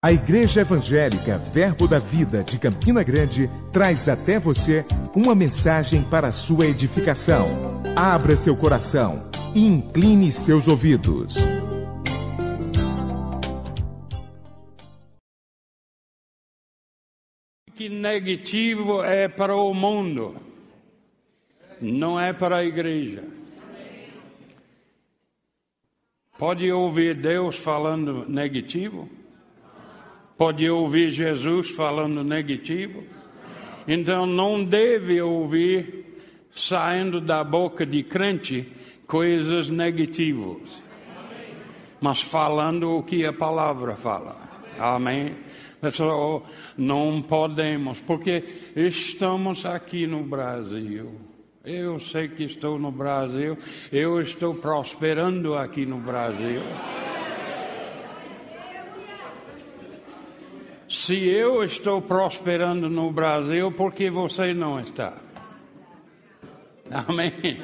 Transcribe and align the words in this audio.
A 0.00 0.12
Igreja 0.12 0.60
Evangélica 0.60 1.38
Verbo 1.38 1.88
da 1.88 1.98
Vida 1.98 2.44
de 2.44 2.56
Campina 2.56 3.02
Grande 3.02 3.50
traz 3.72 4.08
até 4.08 4.38
você 4.38 4.84
uma 5.12 5.34
mensagem 5.34 6.04
para 6.04 6.28
a 6.28 6.32
sua 6.32 6.66
edificação. 6.66 7.48
Abra 7.96 8.36
seu 8.36 8.56
coração 8.56 9.28
e 9.56 9.66
incline 9.66 10.30
seus 10.30 10.68
ouvidos. 10.68 11.34
Que 17.74 17.88
negativo 17.88 19.02
é 19.02 19.26
para 19.26 19.56
o 19.56 19.74
mundo, 19.74 20.36
não 21.80 22.20
é 22.20 22.32
para 22.32 22.58
a 22.58 22.64
igreja. 22.64 23.24
Pode 26.38 26.70
ouvir 26.70 27.16
Deus 27.16 27.56
falando 27.56 28.24
negativo? 28.28 29.17
Pode 30.38 30.70
ouvir 30.70 31.10
Jesus 31.10 31.68
falando 31.70 32.22
negativo? 32.22 33.02
Então 33.88 34.24
não 34.24 34.64
deve 34.64 35.20
ouvir 35.20 36.16
saindo 36.52 37.20
da 37.20 37.42
boca 37.42 37.84
de 37.84 38.04
crente 38.04 38.72
coisas 39.04 39.68
negativas, 39.68 40.60
mas 42.00 42.20
falando 42.20 42.98
o 42.98 43.02
que 43.02 43.24
a 43.24 43.32
palavra 43.32 43.96
fala. 43.96 44.36
Amém? 44.78 45.34
Pessoal, 45.80 46.46
não 46.76 47.20
podemos, 47.20 48.00
porque 48.00 48.44
estamos 48.76 49.66
aqui 49.66 50.06
no 50.06 50.22
Brasil. 50.22 51.20
Eu 51.64 51.98
sei 51.98 52.28
que 52.28 52.44
estou 52.44 52.78
no 52.78 52.92
Brasil, 52.92 53.58
eu 53.90 54.20
estou 54.20 54.54
prosperando 54.54 55.56
aqui 55.56 55.84
no 55.84 55.98
Brasil. 55.98 56.62
Se 60.88 61.28
eu 61.28 61.62
estou 61.62 62.00
prosperando 62.00 62.88
no 62.88 63.10
Brasil, 63.12 63.70
por 63.70 63.92
que 63.92 64.08
você 64.08 64.54
não 64.54 64.80
está? 64.80 65.12
Amém. 66.90 67.62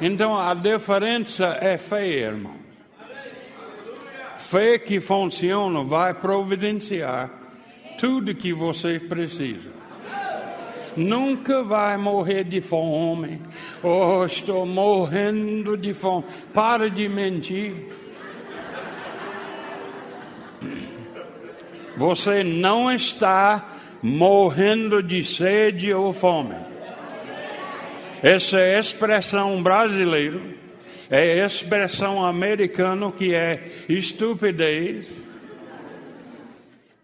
Então 0.00 0.38
a 0.38 0.52
diferença 0.52 1.56
é 1.60 1.78
fé, 1.78 2.06
irmão. 2.06 2.54
Fé 4.36 4.78
que 4.78 5.00
funciona 5.00 5.82
vai 5.82 6.12
providenciar 6.12 7.30
tudo 7.98 8.34
que 8.34 8.52
você 8.52 9.00
precisa. 9.00 9.74
Nunca 10.94 11.62
vai 11.62 11.96
morrer 11.96 12.44
de 12.44 12.60
fome. 12.60 13.40
Oh, 13.82 14.24
estou 14.24 14.64
morrendo 14.64 15.76
de 15.76 15.92
fome. 15.94 16.24
Para 16.52 16.90
de 16.90 17.08
mentir. 17.08 17.74
Você 21.96 22.44
não 22.44 22.92
está 22.92 23.76
morrendo 24.02 25.02
de 25.02 25.24
sede 25.24 25.92
ou 25.94 26.12
fome. 26.12 26.54
Essa 28.22 28.60
é 28.60 28.78
expressão 28.78 29.62
brasileira, 29.62 30.40
é 31.10 31.44
expressão 31.44 32.24
americana 32.24 33.10
que 33.10 33.34
é 33.34 33.62
estupidez. 33.88 35.16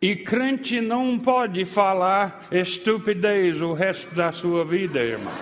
E 0.00 0.16
crente 0.16 0.80
não 0.80 1.18
pode 1.18 1.64
falar 1.64 2.48
estupidez 2.50 3.62
o 3.62 3.72
resto 3.72 4.14
da 4.14 4.32
sua 4.32 4.64
vida, 4.64 4.98
irmão. 4.98 5.32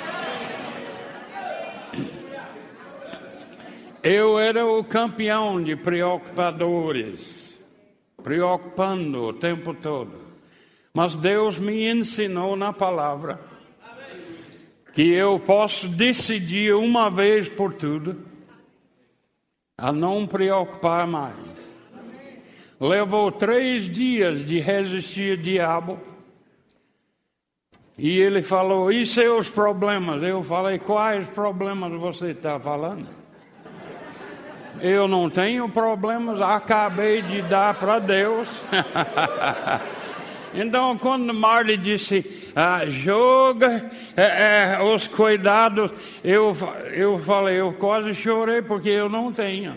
Eu 4.03 4.39
era 4.39 4.67
o 4.67 4.85
campeão 4.85 5.63
de 5.63 5.77
preocupadores 5.77 7.50
preocupando 8.23 9.23
o 9.25 9.33
tempo 9.33 9.75
todo. 9.75 10.13
Mas 10.93 11.15
Deus 11.15 11.59
me 11.59 11.91
ensinou 11.91 12.57
na 12.57 12.73
palavra 12.73 13.41
que 14.93 15.03
eu 15.03 15.39
posso 15.39 15.89
decidir 15.89 16.75
uma 16.75 17.11
vez 17.11 17.49
por 17.49 17.75
tudo 17.75 18.17
a 19.79 19.93
não 19.93 20.27
preocupar 20.27 21.07
mais. 21.07 21.37
Levou 22.79 23.31
três 23.31 23.85
dias 23.85 24.45
de 24.45 24.59
resistir 24.59 25.39
ao 25.39 25.43
diabo. 25.43 26.01
E 27.97 28.19
ele 28.19 28.43
falou: 28.43 28.91
E 28.91 29.05
seus 29.05 29.51
problemas? 29.51 30.23
Eu 30.23 30.43
falei: 30.43 30.79
Quais 30.79 31.29
problemas 31.29 31.93
você 32.01 32.31
está 32.31 32.59
falando? 32.59 33.20
Eu 34.83 35.07
não 35.07 35.29
tenho 35.29 35.69
problemas, 35.69 36.41
acabei 36.41 37.21
de 37.23 37.43
dar 37.43 37.75
para 37.75 37.99
Deus. 37.99 38.49
Então, 40.53 40.99
quando 40.99 41.33
Marley 41.33 41.77
disse, 41.77 42.51
ah, 42.57 42.81
joga 42.87 43.89
é, 44.17 44.75
é, 44.75 44.83
os 44.83 45.07
cuidados, 45.07 45.93
eu, 46.25 46.57
eu 46.93 47.17
falei, 47.19 47.61
eu 47.61 47.73
quase 47.75 48.13
chorei 48.15 48.61
porque 48.61 48.89
eu 48.89 49.09
não 49.09 49.33
tenho. 49.33 49.77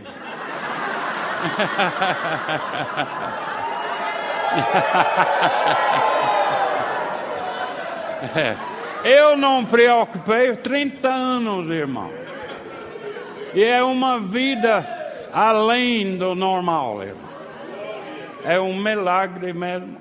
eu 9.04 9.38
não 9.38 9.64
preocupei 9.64 10.56
30 10.56 11.08
anos, 11.08 11.70
irmão. 11.70 12.23
E 13.54 13.64
é 13.64 13.84
uma 13.84 14.20
vida 14.20 14.86
além 15.32 16.18
do 16.18 16.34
normal, 16.36 17.04
irmão. 17.04 17.34
É 18.44 18.60
um 18.60 18.76
milagre 18.76 19.54
mesmo. 19.54 19.98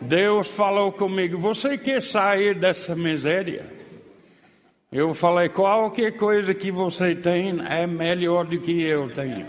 Deus 0.00 0.48
falou 0.48 0.92
comigo: 0.92 1.38
Você 1.38 1.76
quer 1.76 2.02
sair 2.02 2.54
dessa 2.54 2.94
miséria? 2.94 3.66
Eu 4.90 5.12
falei: 5.12 5.48
Qualquer 5.48 6.12
coisa 6.12 6.54
que 6.54 6.70
você 6.70 7.14
tem 7.14 7.60
é 7.68 7.86
melhor 7.86 8.46
do 8.46 8.58
que 8.58 8.80
eu 8.80 9.10
tenho. 9.10 9.46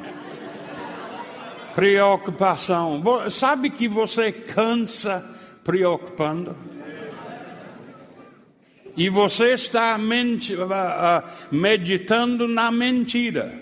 Preocupação. 1.75 3.01
Sabe 3.29 3.69
que 3.69 3.87
você 3.87 4.31
cansa 4.31 5.23
preocupando? 5.63 6.55
E 8.99 9.09
você 9.09 9.53
está 9.53 9.97
meditando 11.49 12.49
na 12.49 12.69
mentira. 12.69 13.57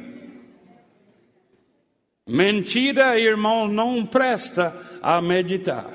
Mentira, 2.28 3.20
irmão, 3.20 3.68
não 3.68 4.04
presta 4.04 4.76
a 5.00 5.22
meditar. 5.22 5.92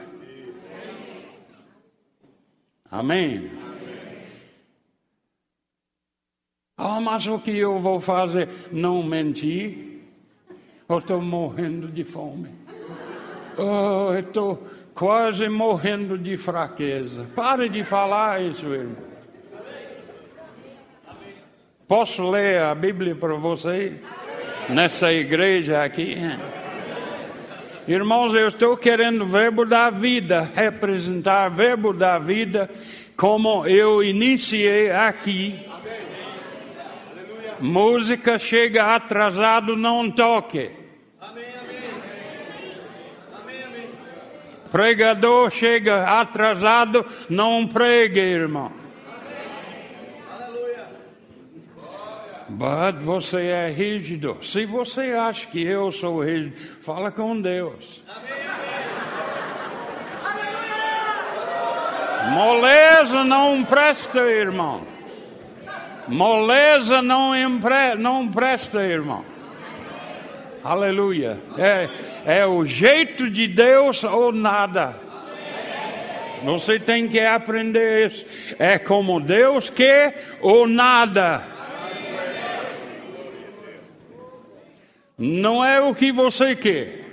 Amém. 2.89 3.51
Ah, 6.79 7.01
mas 7.01 7.27
o 7.27 7.41
que 7.41 7.51
eu 7.51 7.81
vou 7.81 7.99
fazer? 7.99 8.49
Não 8.71 9.03
mentir. 9.03 10.05
Eu 10.89 10.99
estou 10.99 11.21
morrendo 11.21 11.89
de 11.89 12.05
fome. 12.05 12.51
Oh, 13.59 14.15
estou 14.15 14.63
quase 14.95 15.49
morrendo 15.49 16.17
de 16.17 16.37
fraqueza. 16.37 17.29
Pare 17.35 17.69
de 17.69 17.83
falar 17.83 18.41
isso, 18.41 18.73
irmão. 18.73 19.12
Posso 21.93 22.31
ler 22.31 22.59
a 22.59 22.75
Bíblia 22.75 23.15
para 23.15 23.35
você? 23.35 23.93
Nessa 24.71 25.13
igreja 25.13 25.85
aqui? 25.85 26.17
Irmãos, 27.87 28.33
eu 28.33 28.49
estou 28.49 28.79
querendo 28.79 29.25
o 29.25 29.27
verbo 29.27 29.67
da 29.67 29.91
vida, 29.91 30.51
representar 30.55 31.51
o 31.51 31.55
verbo 31.55 31.93
da 31.93 32.19
vida 32.19 32.71
como 33.15 33.67
eu 33.67 34.03
iniciei 34.03 34.91
aqui. 34.91 35.67
Música 37.61 38.39
chega 38.39 38.95
atrasado, 38.95 39.77
não 39.77 40.11
toque. 40.11 40.71
Pregador 44.71 45.51
chega 45.51 46.05
atrasado, 46.05 47.05
não 47.29 47.67
pregue, 47.67 48.19
irmão. 48.19 48.82
But 52.63 53.03
você 53.03 53.49
é 53.49 53.71
rígido. 53.71 54.37
Se 54.41 54.65
você 54.65 55.15
acha 55.15 55.49
que 55.49 55.61
eu 55.61 55.91
sou 55.91 56.23
rígido, 56.23 56.55
fala 56.81 57.11
com 57.11 57.41
Deus. 57.41 58.05
Moleza 62.31 63.25
não 63.25 63.65
presta, 63.65 64.21
irmão. 64.21 64.87
Moleza 66.07 67.03
não, 67.03 67.35
empre, 67.35 67.97
não 67.99 68.29
presta, 68.29 68.81
irmão. 68.85 69.25
Aleluia. 70.63 71.41
É, 71.59 71.89
é 72.25 72.47
o 72.47 72.65
jeito 72.65 73.29
de 73.29 73.49
Deus 73.49 74.05
ou 74.05 74.31
nada. 74.31 74.95
Você 76.45 76.79
tem 76.79 77.09
que 77.09 77.19
aprender 77.19 78.07
isso. 78.07 78.25
É 78.57 78.79
como 78.79 79.19
Deus 79.19 79.69
quer 79.69 80.37
ou 80.41 80.69
nada. 80.69 81.51
Não 85.25 85.65
é 85.65 85.81
o 85.81 85.95
que 85.95 86.11
você 86.11 86.57
quer. 86.57 87.05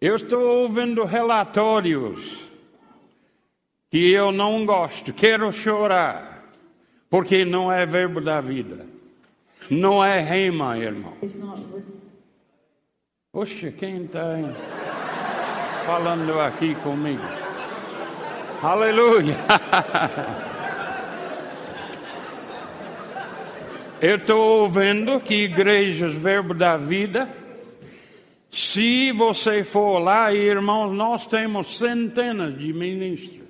Eu 0.00 0.16
estou 0.16 0.42
ouvindo 0.62 1.04
relatórios 1.04 2.50
que 3.88 4.10
eu 4.10 4.32
não 4.32 4.66
gosto, 4.66 5.12
quero 5.12 5.52
chorar, 5.52 6.50
porque 7.08 7.44
não 7.44 7.70
é 7.70 7.86
verbo 7.86 8.20
da 8.20 8.40
vida. 8.40 8.84
Não 9.70 10.04
é 10.04 10.18
rema, 10.18 10.76
irmão. 10.76 11.16
Oxe, 13.32 13.70
quem 13.70 14.02
está 14.02 14.34
falando 15.86 16.40
aqui 16.40 16.74
comigo? 16.74 17.22
Aleluia! 18.60 19.36
Eu 24.02 24.16
estou 24.16 24.62
ouvindo 24.62 25.20
que 25.20 25.44
igrejas 25.44 26.12
Verbo 26.12 26.52
da 26.52 26.76
Vida, 26.76 27.32
se 28.50 29.12
você 29.12 29.62
for 29.62 30.00
lá, 30.00 30.34
irmãos, 30.34 30.92
nós 30.92 31.24
temos 31.24 31.78
centenas 31.78 32.58
de 32.58 32.72
ministros 32.72 33.46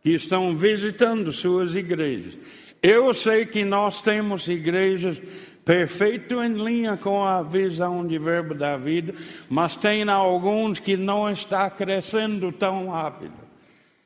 que 0.00 0.10
estão 0.10 0.56
visitando 0.56 1.32
suas 1.32 1.74
igrejas. 1.74 2.38
Eu 2.80 3.12
sei 3.12 3.44
que 3.44 3.64
nós 3.64 4.00
temos 4.00 4.46
igrejas 4.46 5.20
perfeito 5.64 6.40
em 6.40 6.52
linha 6.52 6.96
com 6.96 7.24
a 7.24 7.42
visão 7.42 8.06
de 8.06 8.16
verbo 8.20 8.54
da 8.54 8.76
vida, 8.76 9.12
mas 9.50 9.74
tem 9.74 10.08
alguns 10.08 10.78
que 10.78 10.96
não 10.96 11.28
está 11.28 11.68
crescendo 11.68 12.52
tão 12.52 12.88
rápido. 12.90 13.34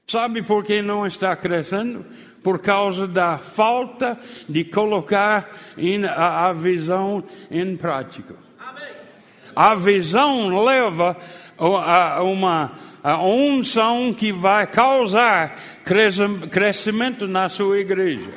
Sabe 0.07 0.41
por 0.41 0.65
que 0.65 0.81
não 0.81 1.07
está 1.07 1.35
crescendo? 1.35 2.03
Por 2.47 2.61
causa 2.61 3.09
da 3.09 3.39
falta 3.39 4.17
de 4.49 4.63
colocar 4.63 5.51
a, 6.17 6.53
visão 6.53 7.25
em 7.51 7.77
prática. 7.77 8.37
A 9.57 9.75
visão 9.75 10.65
leva 10.65 11.17
a 11.59 12.23
uma 12.23 12.71
a 13.03 13.21
unção 13.21 14.15
que 14.15 14.31
vai 14.31 14.65
causar 14.65 15.59
crescimento 16.53 17.27
na 17.27 17.49
sua 17.49 17.81
igreja. 17.81 18.31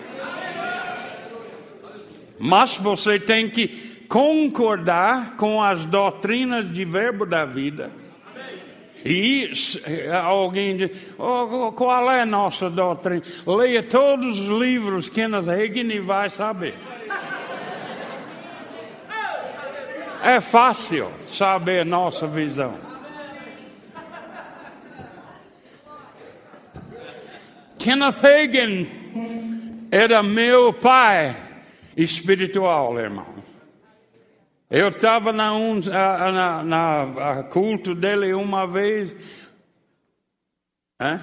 Mas 2.39 2.77
você 2.77 3.19
tem 3.19 3.47
que 3.47 3.67
concordar 4.07 5.35
com 5.37 5.61
as 5.61 5.85
doutrinas 5.85 6.67
de 6.73 6.83
verbo 6.83 7.27
da 7.27 7.45
vida 7.45 7.91
e 9.05 9.51
alguém 10.23 10.75
diz, 10.75 10.91
oh, 11.17 11.71
qual 11.71 12.11
é 12.11 12.21
a 12.21 12.25
nossa 12.25 12.69
doutrina? 12.69 13.23
Leia 13.45 13.81
todos 13.81 14.39
os 14.39 14.59
livros 14.61 15.09
Kenneth 15.09 15.49
Hagin 15.49 15.89
e 15.89 15.99
vai 15.99 16.29
saber. 16.29 16.75
É 20.21 20.41
fácil 20.41 21.09
saber 21.25 21.85
nossa 21.85 22.27
visão. 22.27 22.77
Kenneth 27.77 28.25
Hagin 28.25 29.87
era 29.89 30.21
meu 30.21 30.73
pai 30.73 31.35
espiritual, 31.95 32.99
irmão. 32.99 33.38
Eu 34.69 34.89
estava 34.89 35.33
na, 35.33 35.55
um, 35.55 35.79
na, 35.79 36.63
na, 36.63 37.43
culto 37.45 37.95
dele 37.95 38.33
uma 38.35 38.67
vez. 38.67 39.11
Hein? 41.01 41.19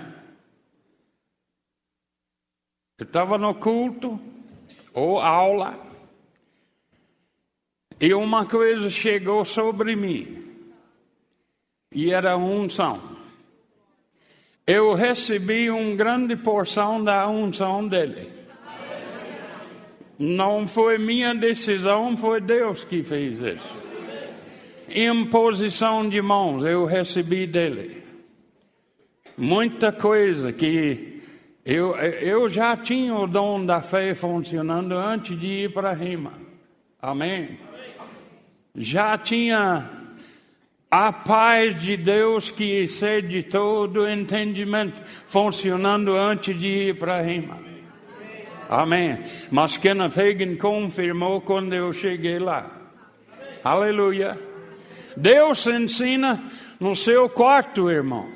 Eu 2.99 3.05
estava 3.05 3.39
no 3.39 3.55
culto, 3.55 4.19
ou 4.93 5.21
aula, 5.21 5.79
e 8.01 8.13
uma 8.15 8.47
coisa 8.47 8.91
chegou 8.91 9.45
sobre 9.45 9.95
mim, 9.95 10.67
e 11.93 12.11
era 12.11 12.37
unção. 12.37 13.17
Eu 14.67 14.95
recebi 14.95 15.71
uma 15.71 15.95
grande 15.95 16.37
porção 16.37 17.05
da 17.05 17.29
unção 17.29 17.87
dele. 17.87 18.36
Não 20.19 20.67
foi 20.67 20.97
minha 20.97 21.35
decisão, 21.35 22.17
foi 22.17 22.41
Deus 22.41 22.85
que 22.85 23.03
fez 23.03 23.41
isso. 23.41 23.77
Imposição 24.89 26.09
de 26.09 26.23
mãos 26.23 26.65
eu 26.65 26.85
recebi 26.87 27.47
dele. 27.47 28.03
Muita 29.37 29.93
coisa 29.93 30.53
que 30.53 31.21
eu, 31.65 31.95
eu 31.97 32.49
já 32.49 32.77
tinha 32.77 33.15
o 33.15 33.27
dom 33.27 33.67
da 33.67 33.83
fé 33.83 34.15
funcionando 34.15 34.97
antes 34.97 35.39
de 35.39 35.65
ir 35.65 35.73
para 35.73 35.93
Rima. 35.93 36.33
Amém? 37.03 37.59
Já 38.75 39.19
tinha 39.19 39.91
a 40.91 41.13
paz 41.13 41.81
de 41.83 41.97
Deus 41.97 42.51
que 42.51 42.79
excede 42.79 43.43
todo 43.43 44.09
entendimento 44.09 45.03
funcionando 45.27 46.15
antes 46.15 46.59
de 46.59 46.69
ir 46.69 46.99
para 46.99 47.21
Rima. 47.21 47.76
Amém. 48.69 49.19
Mas 49.51 49.77
Kenneth 49.77 50.19
Hagin 50.19 50.57
confirmou 50.57 51.41
quando 51.41 51.73
eu 51.73 51.93
cheguei 51.93 52.39
lá. 52.39 52.71
Aleluia. 53.63 54.39
Deus 55.17 55.67
ensina 55.67 56.43
no 56.79 56.95
seu 56.95 57.29
quarto, 57.29 57.91
irmão. 57.91 58.29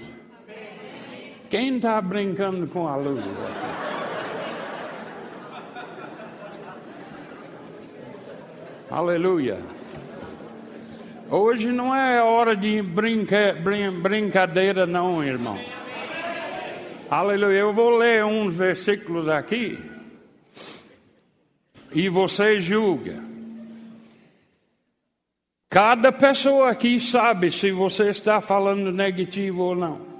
Quem 1.49 1.77
está 1.77 2.01
brincando 2.01 2.67
com 2.69 2.87
a 2.87 2.97
luz? 2.97 3.25
Aleluia. 8.91 9.59
Hoje 11.29 11.71
não 11.71 11.95
é 11.95 12.21
hora 12.23 12.57
de 12.57 12.83
brinca, 12.83 13.53
brin, 13.53 13.91
brincadeira, 13.91 14.87
não, 14.87 15.23
irmão. 15.23 15.59
Aleluia. 17.09 17.59
Eu 17.59 17.73
vou 17.73 17.97
ler 17.97 18.25
uns 18.25 18.55
versículos 18.55 19.29
aqui 19.29 19.90
e 21.93 22.09
você 22.09 22.61
julga. 22.61 23.23
Cada 25.69 26.11
pessoa 26.11 26.71
aqui 26.71 26.99
sabe 26.99 27.51
se 27.51 27.71
você 27.71 28.11
está 28.11 28.41
falando 28.41 28.91
negativo 28.91 29.63
ou 29.63 29.77
não. 29.77 30.11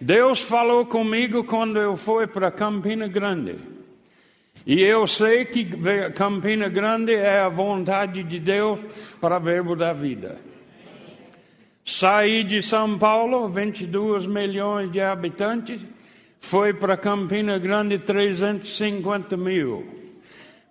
Deus 0.00 0.40
falou 0.40 0.86
comigo 0.86 1.44
quando 1.44 1.78
eu 1.78 1.96
fui 1.96 2.26
para 2.26 2.50
Campina 2.50 3.06
Grande. 3.06 3.58
E 4.66 4.80
eu 4.80 5.06
sei 5.06 5.44
que 5.44 5.64
Campina 6.14 6.68
Grande 6.68 7.14
é 7.14 7.40
a 7.40 7.48
vontade 7.48 8.22
de 8.22 8.38
Deus 8.38 8.78
para 9.20 9.36
o 9.36 9.40
verbo 9.40 9.76
da 9.76 9.92
vida. 9.92 10.38
Saí 11.84 12.44
de 12.44 12.62
São 12.62 12.96
Paulo, 12.96 13.48
22 13.48 14.24
milhões 14.26 14.90
de 14.90 15.00
habitantes, 15.00 15.84
foi 16.42 16.74
para 16.74 16.96
Campina 16.98 17.56
Grande 17.56 17.98
350 17.98 19.36
mil. 19.38 19.86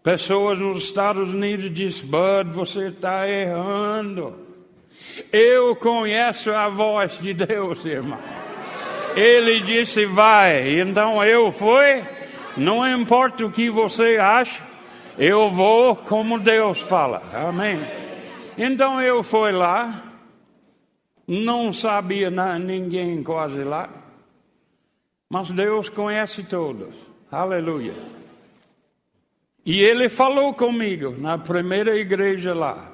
Pessoas 0.03 0.59
nos 0.59 0.83
Estados 0.83 1.33
Unidos 1.33 1.73
dizem, 1.73 2.05
Bud, 2.05 2.51
você 2.51 2.89
está 2.89 3.27
errando. 3.27 4.35
Eu 5.31 5.75
conheço 5.75 6.51
a 6.51 6.69
voz 6.69 7.17
de 7.19 7.33
Deus, 7.33 7.83
irmão. 7.85 8.19
Ele 9.15 9.61
disse, 9.61 10.05
vai. 10.05 10.79
Então 10.79 11.23
eu 11.23 11.51
fui. 11.51 12.03
Não 12.57 12.87
importa 12.87 13.45
o 13.45 13.51
que 13.51 13.69
você 13.69 14.17
acha, 14.17 14.61
eu 15.17 15.49
vou 15.49 15.95
como 15.95 16.37
Deus 16.37 16.79
fala. 16.81 17.23
Amém. 17.33 17.79
Então 18.57 19.01
eu 19.01 19.23
fui 19.23 19.51
lá. 19.51 20.03
Não 21.27 21.71
sabia 21.71 22.29
ninguém 22.59 23.23
quase 23.23 23.63
lá. 23.63 24.00
Mas 25.31 25.50
Deus 25.50 25.88
conhece 25.88 26.43
todos. 26.43 26.93
Aleluia. 27.31 27.93
E 29.65 29.79
ele 29.79 30.09
falou 30.09 30.53
comigo 30.53 31.15
na 31.17 31.38
primeira 31.38 31.95
igreja 31.95 32.53
lá. 32.53 32.91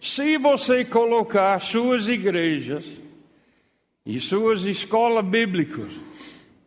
Se 0.00 0.38
você 0.38 0.84
colocar 0.84 1.60
suas 1.60 2.06
igrejas 2.06 3.02
e 4.06 4.20
suas 4.20 4.64
escolas 4.64 5.24
bíblicas 5.24 5.92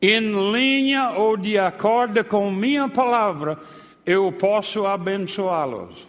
em 0.02 0.52
linha 0.52 1.12
ou 1.12 1.38
de 1.38 1.58
acordo 1.58 2.22
com 2.26 2.52
minha 2.52 2.90
palavra, 2.90 3.58
eu 4.06 4.30
posso 4.34 4.86
abençoá-los. 4.86 6.06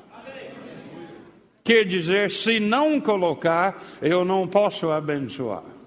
Quer 1.63 1.85
dizer, 1.85 2.33
se 2.33 2.59
não 2.59 3.01
colocar, 3.01 3.81
eu 4.03 4.25
não 4.25 4.49
posso 4.49 4.91
abençoar. 4.91 5.78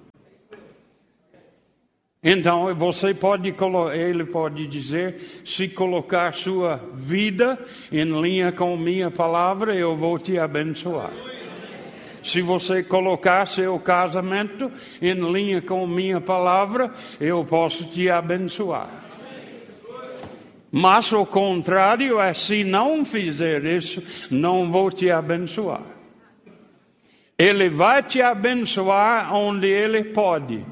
Então 2.23 2.73
você 2.75 3.15
pode 3.15 3.51
ele 3.95 4.23
pode 4.25 4.67
dizer, 4.67 5.41
se 5.43 5.67
colocar 5.67 6.31
sua 6.33 6.79
vida 6.93 7.57
em 7.91 8.05
linha 8.21 8.51
com 8.51 8.77
minha 8.77 9.09
palavra, 9.09 9.73
eu 9.73 9.97
vou 9.97 10.19
te 10.19 10.37
abençoar. 10.37 11.11
Se 12.23 12.39
você 12.39 12.83
colocar 12.83 13.47
seu 13.47 13.79
casamento 13.79 14.71
em 15.01 15.13
linha 15.13 15.61
com 15.61 15.87
minha 15.87 16.21
palavra, 16.21 16.91
eu 17.19 17.43
posso 17.43 17.85
te 17.85 18.07
abençoar. 18.07 19.01
Mas 20.71 21.11
o 21.11 21.25
contrário 21.25 22.19
é 22.19 22.33
se 22.33 22.63
não 22.63 23.03
fizer 23.03 23.65
isso, 23.65 24.01
não 24.29 24.71
vou 24.71 24.91
te 24.91 25.09
abençoar. 25.09 25.81
Ele 27.37 27.67
vai 27.67 28.03
te 28.03 28.21
abençoar 28.21 29.33
onde 29.35 29.67
Ele 29.67 30.03
pode, 30.03 30.63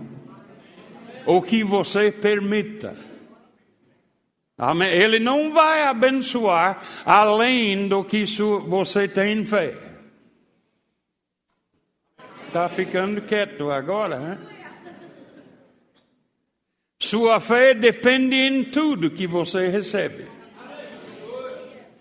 o 1.29 1.43
que 1.43 1.63
você 1.63 2.12
permita. 2.12 2.95
Amém? 4.57 4.89
Ele 4.89 5.19
não 5.19 5.53
vai 5.53 5.83
abençoar 5.83 6.83
além 7.05 7.88
do 7.88 8.03
que 8.03 8.25
você 8.67 9.07
tem 9.07 9.45
fé. 9.45 9.75
Está 12.48 12.67
ficando 12.67 13.21
quieto 13.21 13.69
agora, 13.69 14.17
né? 14.17 14.39
Sua 17.00 17.39
fé 17.39 17.75
depende 17.75 18.36
em 18.36 18.63
tudo 18.63 19.12
que 19.12 19.27
você 19.27 19.67
recebe. 19.67 20.25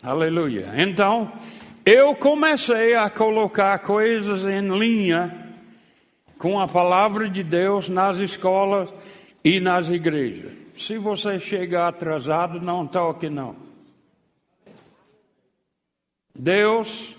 Aleluia. 0.03 0.73
Então, 0.79 1.31
eu 1.85 2.15
comecei 2.15 2.95
a 2.95 3.11
colocar 3.11 3.79
coisas 3.81 4.47
em 4.47 4.67
linha 4.79 5.55
com 6.39 6.59
a 6.59 6.67
palavra 6.67 7.29
de 7.29 7.43
Deus 7.43 7.91
nas 7.91 8.17
escolas 8.17 8.89
e 9.49 9.61
nas 9.61 9.89
igrejas. 9.91 10.53
Se 10.77 10.99
você 10.99 11.39
chegar 11.39 11.89
atrasado, 11.89 12.61
não 12.61 12.87
toque 12.87 13.31
não. 13.31 13.57
Deus 16.35 17.17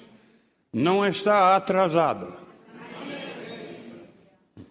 não 0.72 1.06
está 1.06 1.56
atrasado. 1.56 2.34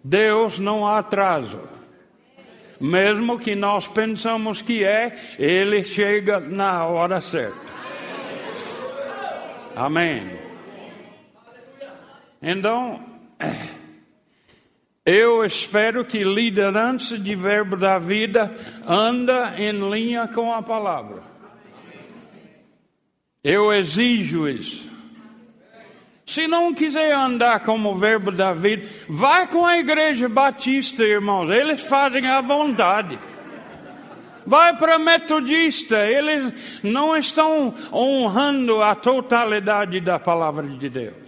Deus 0.05 0.59
não 0.59 0.87
atrasa 0.87 1.79
mesmo 2.81 3.39
que 3.39 3.55
nós 3.55 3.89
pensamos 3.89 4.63
que 4.63 4.85
é, 4.85 5.17
ele 5.39 5.83
chega 5.83 6.39
na 6.39 6.87
hora 6.87 7.21
certa. 7.21 7.57
Amém. 9.75 10.23
Então, 12.41 13.05
eu 15.11 15.43
espero 15.43 16.05
que 16.05 16.23
liderança 16.23 17.19
de 17.19 17.35
verbo 17.35 17.79
da 17.79 17.99
vida 17.99 18.55
anda 18.87 19.55
em 19.57 19.73
linha 19.91 20.29
com 20.29 20.53
a 20.53 20.61
palavra. 20.61 21.23
Eu 23.43 23.73
exijo 23.73 24.47
isso. 24.47 24.87
Se 26.27 26.47
não 26.47 26.75
quiser 26.75 27.15
andar 27.15 27.61
como 27.61 27.95
verbo 27.95 28.31
da 28.31 28.53
vida, 28.53 28.87
vai 29.09 29.47
com 29.47 29.65
a 29.65 29.79
igreja 29.79 30.29
batista, 30.29 31.03
irmãos. 31.03 31.49
Eles 31.49 31.81
fazem 31.81 32.27
à 32.27 32.43
vontade. 32.43 33.19
Vai 34.45 34.77
para 34.77 34.99
metodista, 34.99 36.07
eles 36.07 36.53
não 36.83 37.17
estão 37.17 37.75
honrando 37.91 38.83
a 38.83 38.95
totalidade 38.95 40.01
da 40.01 40.19
palavra 40.19 40.67
de 40.67 40.91
Deus. 40.91 41.28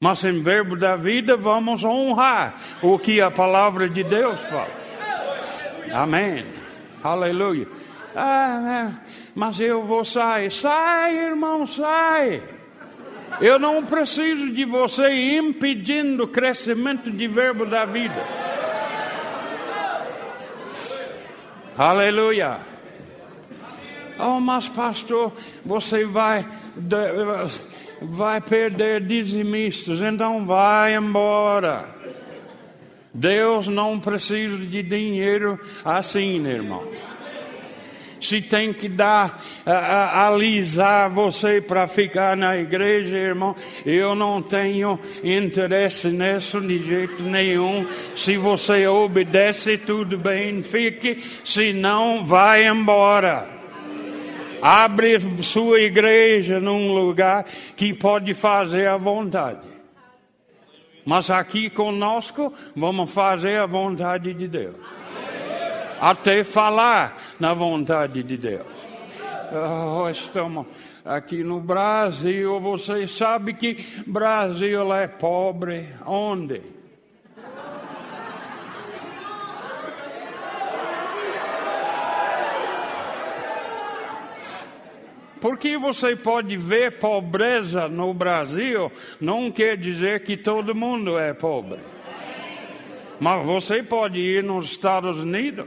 Mas 0.00 0.22
em 0.22 0.40
verbo 0.40 0.76
da 0.76 0.94
vida 0.94 1.36
vamos 1.36 1.82
honrar 1.82 2.54
o 2.80 2.96
que 3.00 3.20
a 3.20 3.32
palavra 3.32 3.88
de 3.88 4.04
Deus 4.04 4.38
fala. 4.42 4.70
Amém. 5.92 6.46
Aleluia. 7.02 7.66
Ah, 8.14 8.92
mas 9.34 9.58
eu 9.58 9.82
vou 9.82 10.04
sair. 10.04 10.52
Sai, 10.52 11.18
irmão, 11.18 11.66
sai. 11.66 12.40
Eu 13.40 13.58
não 13.58 13.84
preciso 13.84 14.52
de 14.52 14.64
você 14.64 15.36
impedindo 15.36 16.22
o 16.22 16.28
crescimento 16.28 17.10
de 17.10 17.26
verbo 17.26 17.66
da 17.66 17.84
vida. 17.84 18.24
Aleluia. 21.76 22.60
Oh, 24.16 24.38
mas 24.38 24.68
pastor, 24.68 25.32
você 25.64 26.04
vai 26.04 26.46
vai 28.00 28.40
perder 28.40 29.00
dizimistas, 29.00 30.00
então 30.00 30.44
vai 30.46 30.94
embora. 30.94 31.88
Deus 33.12 33.66
não 33.66 33.98
precisa 33.98 34.58
de 34.58 34.82
dinheiro 34.82 35.58
assim, 35.84 36.46
irmão 36.46 36.86
se 38.20 38.40
tem 38.40 38.72
que 38.72 38.88
dar, 38.88 39.42
alisar 39.64 41.08
você 41.10 41.60
para 41.60 41.86
ficar 41.86 42.36
na 42.36 42.56
igreja, 42.56 43.16
irmão, 43.16 43.54
eu 43.84 44.14
não 44.14 44.42
tenho 44.42 44.98
interesse 45.22 46.08
nisso 46.08 46.60
de 46.60 46.84
jeito 46.84 47.22
nenhum. 47.22 47.86
Se 48.14 48.36
você 48.36 48.86
obedece, 48.86 49.78
tudo 49.78 50.18
bem, 50.18 50.62
fique, 50.62 51.22
se 51.44 51.72
não, 51.72 52.24
vai 52.24 52.66
embora. 52.66 53.57
Abre 54.60 55.18
sua 55.42 55.80
igreja 55.80 56.60
num 56.60 56.94
lugar 56.94 57.44
que 57.76 57.94
pode 57.94 58.34
fazer 58.34 58.88
a 58.88 58.96
vontade. 58.96 59.68
Mas 61.04 61.30
aqui 61.30 61.70
conosco, 61.70 62.52
vamos 62.76 63.10
fazer 63.10 63.58
a 63.58 63.66
vontade 63.66 64.34
de 64.34 64.46
Deus 64.46 64.76
até 66.00 66.44
falar 66.44 67.20
na 67.38 67.54
vontade 67.54 68.22
de 68.22 68.36
Deus. 68.36 68.66
Oh, 69.52 70.08
estamos 70.08 70.66
aqui 71.04 71.42
no 71.42 71.60
Brasil, 71.60 72.60
vocês 72.60 73.10
sabem 73.10 73.54
que 73.54 73.84
Brasil 74.06 74.92
é 74.94 75.06
pobre. 75.06 75.88
Onde? 76.06 76.62
Porque 85.40 85.76
você 85.78 86.16
pode 86.16 86.56
ver 86.56 86.98
pobreza 86.98 87.88
no 87.88 88.12
Brasil, 88.12 88.90
não 89.20 89.50
quer 89.50 89.76
dizer 89.76 90.24
que 90.24 90.36
todo 90.36 90.74
mundo 90.74 91.18
é 91.18 91.32
pobre. 91.32 91.78
Mas 93.20 93.44
você 93.44 93.82
pode 93.82 94.20
ir 94.20 94.42
nos 94.42 94.66
Estados 94.66 95.18
Unidos 95.18 95.66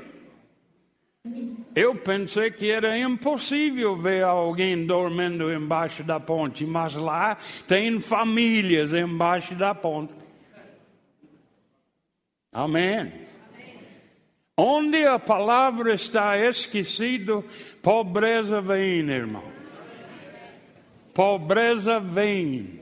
eu 1.75 1.96
pensei 1.96 2.50
que 2.50 2.70
era 2.72 2.98
impossível 2.98 3.96
ver 3.96 4.24
alguém 4.24 4.86
dormindo 4.86 5.54
embaixo 5.54 6.04
da 6.04 6.20
ponte, 6.20 6.66
mas 6.66 6.96
lá 6.96 7.38
tem 7.68 8.00
famílias 8.00 8.92
embaixo 8.92 9.54
da 9.54 9.74
ponte. 9.75 10.16
Amém. 12.51 13.13
Onde 14.58 15.06
a 15.06 15.18
palavra 15.18 15.94
está 15.94 16.38
esquecida, 16.38 17.44
pobreza 17.82 18.60
vem, 18.60 19.08
irmão. 19.10 19.50
Pobreza 21.13 22.00
vem 22.00 22.82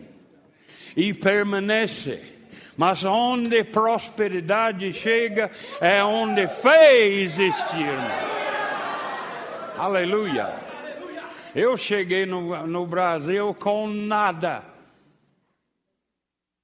e 0.96 1.14
permanece. 1.14 2.38
Mas 2.78 3.04
onde 3.04 3.64
prosperidade 3.64 4.94
chega 4.94 5.52
é 5.82 6.04
onde 6.04 6.48
fé 6.48 7.08
existe. 7.08 7.86
Aleluia. 9.78 10.54
Eu 11.56 11.76
cheguei 11.76 12.26
no, 12.26 12.66
no 12.68 12.86
Brasil 12.86 13.54
com 13.56 13.88
nada. 13.88 14.64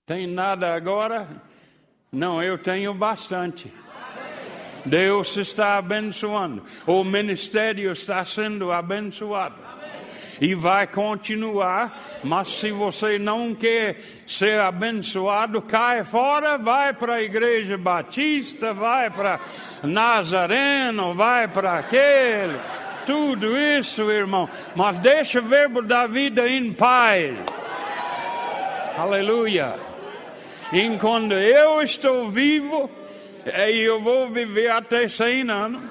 Tem 0.05 0.27
nada 0.27 0.73
agora? 0.73 1.27
Não, 2.11 2.41
eu 2.41 2.57
tenho 2.57 2.93
bastante. 2.93 3.73
Deus 4.85 5.35
está 5.35 5.77
abençoando. 5.77 6.63
O 6.85 7.03
ministério 7.03 7.91
está 7.91 8.23
sendo 8.23 8.71
abençoado 8.71 9.64
e 10.39 10.55
vai 10.55 10.87
continuar. 10.87 12.19
Mas 12.23 12.47
se 12.49 12.71
você 12.71 13.19
não 13.19 13.53
quer 13.53 13.97
ser 14.27 14.59
abençoado, 14.59 15.61
cai 15.61 16.03
fora, 16.03 16.57
vai 16.57 16.93
para 16.93 17.15
a 17.15 17.21
igreja 17.21 17.77
batista, 17.77 18.73
vai 18.73 19.09
para 19.09 19.39
Nazareno, 19.83 21.13
vai 21.13 21.47
para 21.47 21.79
aquele. 21.79 22.59
Tudo 23.05 23.55
isso, 23.57 24.09
irmão. 24.09 24.49
Mas 24.75 24.97
deixa 24.97 25.39
o 25.39 25.43
verbo 25.43 25.81
da 25.81 26.07
vida 26.07 26.47
em 26.47 26.73
paz. 26.73 27.35
Aleluia. 28.97 29.75
Enquanto 30.73 31.33
eu 31.33 31.81
estou 31.81 32.29
vivo, 32.29 32.89
eh, 33.45 33.71
eu 33.71 34.01
vou 34.01 34.29
viver 34.29 34.71
até 34.71 35.07
100 35.07 35.51
anos. 35.51 35.83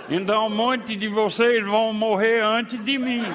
Então 0.10 0.48
um 0.48 0.50
monte 0.50 0.96
de 0.96 1.08
vocês 1.08 1.64
vão 1.64 1.94
morrer 1.94 2.44
antes 2.44 2.84
de 2.84 2.98
mim. 2.98 3.24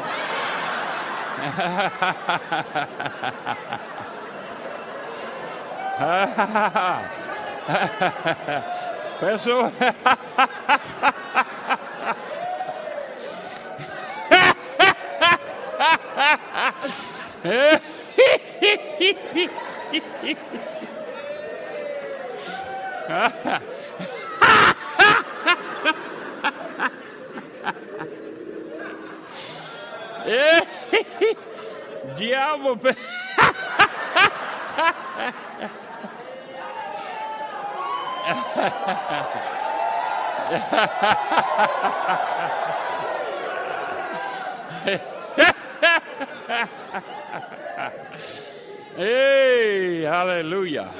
Pessoa. 9.20 9.72
Ha 23.08 23.32
ha. 23.44 23.73
Eh? 30.26 30.66
Diavolo. 32.16 32.78
hey, 48.96 50.04
hallelujah. 50.04 50.90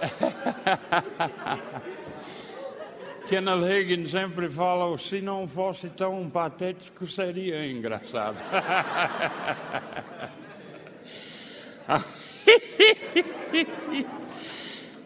Kenneth 3.30 3.62
Hagin 3.62 4.06
sempre 4.06 4.50
fala: 4.50 4.98
se 4.98 5.20
não 5.20 5.46
fosse 5.46 5.88
tão 5.88 6.28
patético, 6.28 7.06
seria 7.06 7.64
engraçado. 7.64 8.36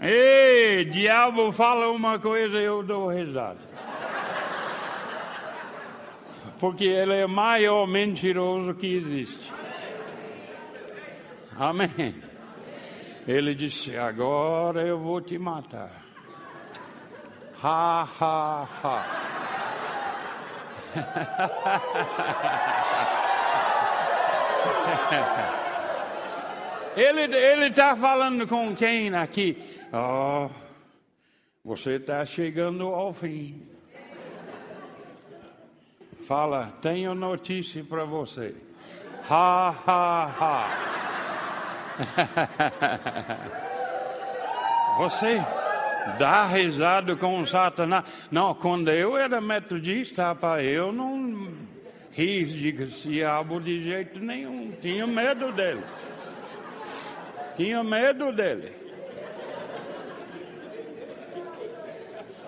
Ei, 0.01 0.87
diabo 0.87 1.53
fala 1.53 1.91
uma 1.91 2.19
coisa 2.19 2.59
e 2.59 2.65
eu 2.65 2.83
dou 2.83 3.09
risada. 3.09 3.61
Porque 6.59 6.85
ele 6.85 7.17
é 7.17 7.27
o 7.27 7.29
maior 7.29 7.87
mentiroso 7.87 8.73
que 8.73 8.87
existe. 8.87 9.53
Amém. 11.59 12.15
Ele 13.29 13.55
disse: 13.55 13.99
Agora 13.99 14.81
eu 14.81 14.99
vou 14.99 15.21
te 15.21 15.39
matar. 15.39 16.04
Ha, 17.67 18.07
ha, 18.21 18.69
ha. 18.83 19.03
ele 26.95 27.69
está 27.69 27.97
falando 27.97 28.47
com 28.47 28.77
quem 28.77 29.15
aqui? 29.15 29.57
Oh, 29.91 30.51
você 31.65 31.93
está 31.93 32.23
chegando 32.27 32.89
ao 32.89 33.15
fim. 33.15 33.67
Fala, 36.27 36.71
tenho 36.83 37.15
notícia 37.15 37.83
para 37.83 38.05
você. 38.05 38.55
Ha, 39.31 39.75
ha, 39.87 40.31
ha. 40.39 40.69
Você 45.09 45.43
dá 46.19 46.47
risada 46.47 47.17
com 47.17 47.45
Satanás. 47.47 48.05
Não, 48.31 48.55
quando 48.55 48.91
eu 48.91 49.17
era 49.17 49.41
metodista, 49.41 50.25
rapaz, 50.25 50.67
eu 50.67 50.93
não 50.93 51.49
ri 52.13 52.45
de 52.45 52.73
diabo 52.73 53.61
de 53.61 53.83
jeito 53.83 54.21
nenhum. 54.21 54.73
Tinha 54.81 55.07
medo 55.07 55.53
dele. 55.53 55.83
Tinha 57.57 57.83
medo 57.83 58.33
dele. 58.33 58.73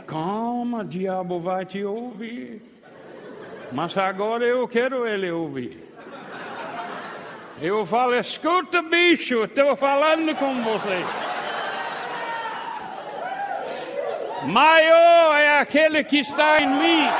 Calma, 0.06 0.84
diabo 0.84 1.40
vai 1.40 1.64
te 1.64 1.84
ouvir. 1.84 2.62
Mas 3.72 3.96
agora 3.98 4.44
eu 4.44 4.66
quero 4.68 5.06
ele 5.06 5.30
ouvir. 5.30 5.84
Eu 7.60 7.86
falo, 7.86 8.14
escuta, 8.14 8.82
bicho, 8.82 9.44
estou 9.44 9.74
falando 9.76 10.34
com 10.36 10.62
você. 10.62 11.25
Maior 14.44 15.36
é 15.36 15.58
aquele 15.58 16.04
que 16.04 16.20
está 16.20 16.58
em 16.58 16.68
mim. 16.68 17.06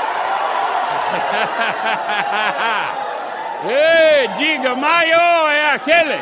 Ei, 3.69 4.29
diga, 4.37 4.77
maior 4.77 5.51
é 5.51 5.73
aquele 5.73 6.19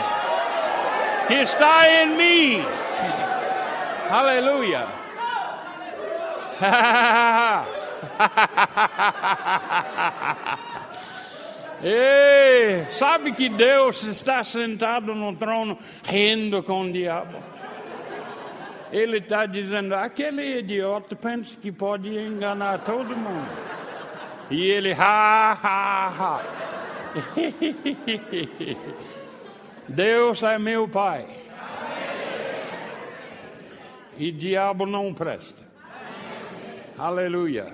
que 1.27 1.35
está 1.35 1.91
em 1.91 2.07
mim. 2.11 2.65
Aleluia. 4.11 4.87
Ei, 11.83 12.87
sabe 12.91 13.33
que 13.33 13.49
Deus 13.49 14.05
está 14.05 14.45
sentado 14.45 15.13
no 15.15 15.35
trono 15.37 15.79
rindo 16.05 16.63
com 16.63 16.83
o 16.83 16.93
diabo? 16.93 17.54
Ele 18.95 19.19
está 19.19 19.45
dizendo: 19.45 19.93
aquele 19.93 20.61
idiota 20.61 21.15
pensa 21.17 21.59
que 21.61 21.73
pode 21.73 22.17
enganar 22.17 22.79
todo 22.85 23.17
mundo. 23.17 23.51
E 24.49 24.71
ele, 24.71 24.93
ha, 24.93 25.59
ha, 25.61 26.13
ha. 26.17 26.41
Deus 29.89 30.45
é 30.45 30.57
meu 30.61 30.87
pai. 30.87 31.27
E 34.17 34.31
diabo 34.31 34.87
não 34.87 35.13
presta. 35.13 35.65
Aleluia. 36.97 37.73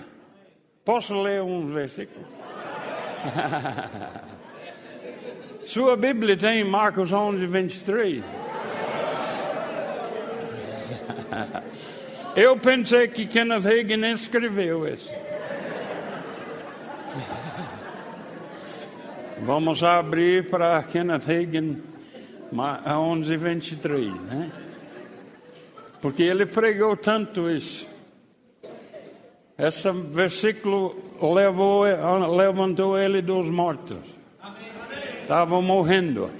Posso 0.83 1.20
ler 1.20 1.42
um 1.42 1.70
versículo? 1.70 2.26
Sua 5.64 5.98
Bíblia 5.98 6.35
tem 6.35 6.64
Marcos 6.64 7.12
11, 7.12 7.46
23. 7.46 8.39
Eu 12.36 12.56
pensei 12.58 13.08
que 13.08 13.26
Kenneth 13.26 13.66
Hagin 13.66 14.12
escreveu 14.12 14.86
isso. 14.86 15.10
Vamos 19.42 19.82
abrir 19.82 20.48
para 20.48 20.82
Kenneth 20.84 21.28
Hagin 21.28 21.82
11, 22.52 23.36
23, 23.36 24.14
né? 24.22 24.50
Porque 26.00 26.22
ele 26.22 26.46
pregou 26.46 26.96
tanto 26.96 27.50
isso. 27.50 27.86
Esse 29.58 29.90
versículo 29.92 30.96
levou, 31.20 31.84
levantou 32.34 32.98
ele 32.98 33.20
dos 33.20 33.46
mortos. 33.46 33.98
Estavam 35.20 35.60
morrendo. 35.60 36.30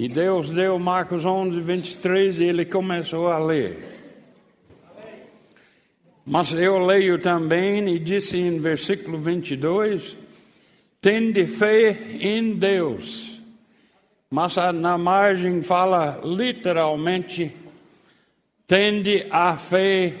E 0.00 0.08
Deus 0.08 0.48
deu 0.48 0.78
Marcos 0.78 1.26
11, 1.26 1.60
23 1.60 2.40
e 2.40 2.44
ele 2.44 2.64
começou 2.64 3.28
a 3.28 3.38
ler. 3.38 3.84
Mas 6.24 6.54
eu 6.54 6.78
leio 6.78 7.18
também 7.18 7.86
e 7.86 7.98
disse 7.98 8.38
em 8.38 8.58
versículo 8.58 9.18
22: 9.18 10.16
Tende 11.02 11.46
fé 11.46 11.90
em 12.18 12.56
Deus. 12.56 13.42
Mas 14.30 14.56
na 14.56 14.96
margem 14.96 15.62
fala 15.62 16.18
literalmente: 16.24 17.54
Tende 18.66 19.26
a 19.30 19.54
fé 19.54 20.14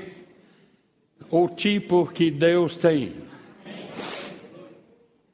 o 1.30 1.48
tipo 1.48 2.06
que 2.06 2.30
Deus 2.30 2.76
tem. 2.76 3.14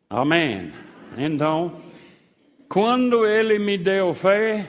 Amém. 0.09 0.71
Então, 1.19 1.85
quando 2.68 3.26
Ele 3.26 3.59
me 3.59 3.79
deu 3.79 4.12
fé, 4.12 4.66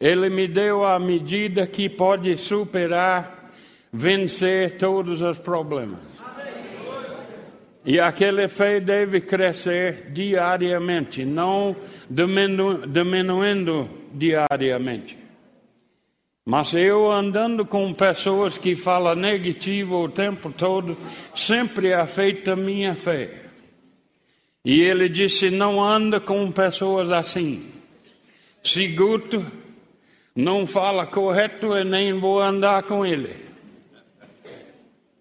Ele 0.00 0.28
me 0.28 0.48
deu 0.48 0.84
a 0.84 0.98
medida 0.98 1.66
que 1.66 1.88
pode 1.88 2.36
superar, 2.36 3.52
vencer 3.92 4.76
todos 4.76 5.22
os 5.22 5.38
problemas. 5.38 6.14
E 7.86 8.00
aquela 8.00 8.48
fé 8.48 8.80
deve 8.80 9.20
crescer 9.20 10.10
diariamente, 10.10 11.22
não 11.24 11.76
diminu 12.08 12.86
diminuindo 12.86 13.90
diariamente. 14.10 15.18
Mas 16.46 16.74
eu 16.74 17.10
andando 17.10 17.64
com 17.66 17.92
pessoas 17.92 18.56
que 18.56 18.74
falam 18.74 19.14
negativo 19.14 19.98
o 19.98 20.08
tempo 20.08 20.50
todo, 20.50 20.96
sempre 21.34 21.92
afeta 21.92 22.56
minha 22.56 22.94
fé. 22.94 23.43
E 24.64 24.80
ele 24.80 25.08
disse: 25.08 25.50
não 25.50 25.82
anda 25.82 26.18
com 26.18 26.50
pessoas 26.50 27.10
assim. 27.10 27.70
Se 28.62 28.86
Guto 28.88 29.44
não 30.34 30.66
fala 30.66 31.06
correto, 31.06 31.74
eu 31.74 31.84
nem 31.84 32.18
vou 32.18 32.40
andar 32.40 32.82
com 32.82 33.04
ele. 33.04 33.36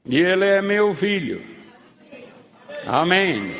E 0.06 0.18
ele 0.18 0.46
é 0.46 0.62
meu 0.62 0.94
filho. 0.94 1.42
Amém. 2.86 3.54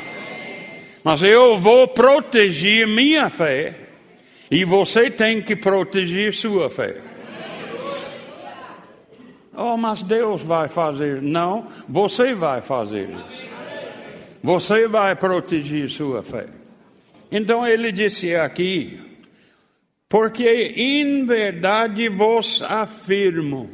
Mas 1.02 1.22
eu 1.22 1.58
vou 1.58 1.86
proteger 1.86 2.86
minha 2.86 3.28
fé, 3.28 3.74
e 4.50 4.64
você 4.64 5.10
tem 5.10 5.42
que 5.42 5.54
proteger 5.54 6.32
sua 6.32 6.70
fé. 6.70 6.96
Oh, 9.56 9.76
mas 9.76 10.02
Deus 10.02 10.42
vai 10.42 10.68
fazer. 10.68 11.22
Não, 11.22 11.68
você 11.88 12.34
vai 12.34 12.60
fazer 12.60 13.08
isso. 13.10 13.53
Você 14.44 14.86
vai 14.86 15.16
proteger 15.16 15.88
sua 15.88 16.22
fé. 16.22 16.46
Então 17.32 17.66
ele 17.66 17.90
disse 17.90 18.34
aqui: 18.34 19.00
porque 20.06 20.46
em 20.76 21.24
verdade 21.24 22.10
vos 22.10 22.60
afirmo. 22.60 23.70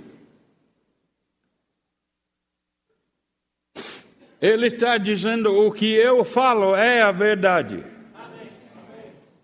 Ele 4.41 4.69
está 4.69 4.97
dizendo: 4.97 5.53
o 5.53 5.73
que 5.73 5.93
eu 5.93 6.25
falo 6.25 6.77
é 6.77 7.03
a 7.03 7.11
verdade. 7.11 7.83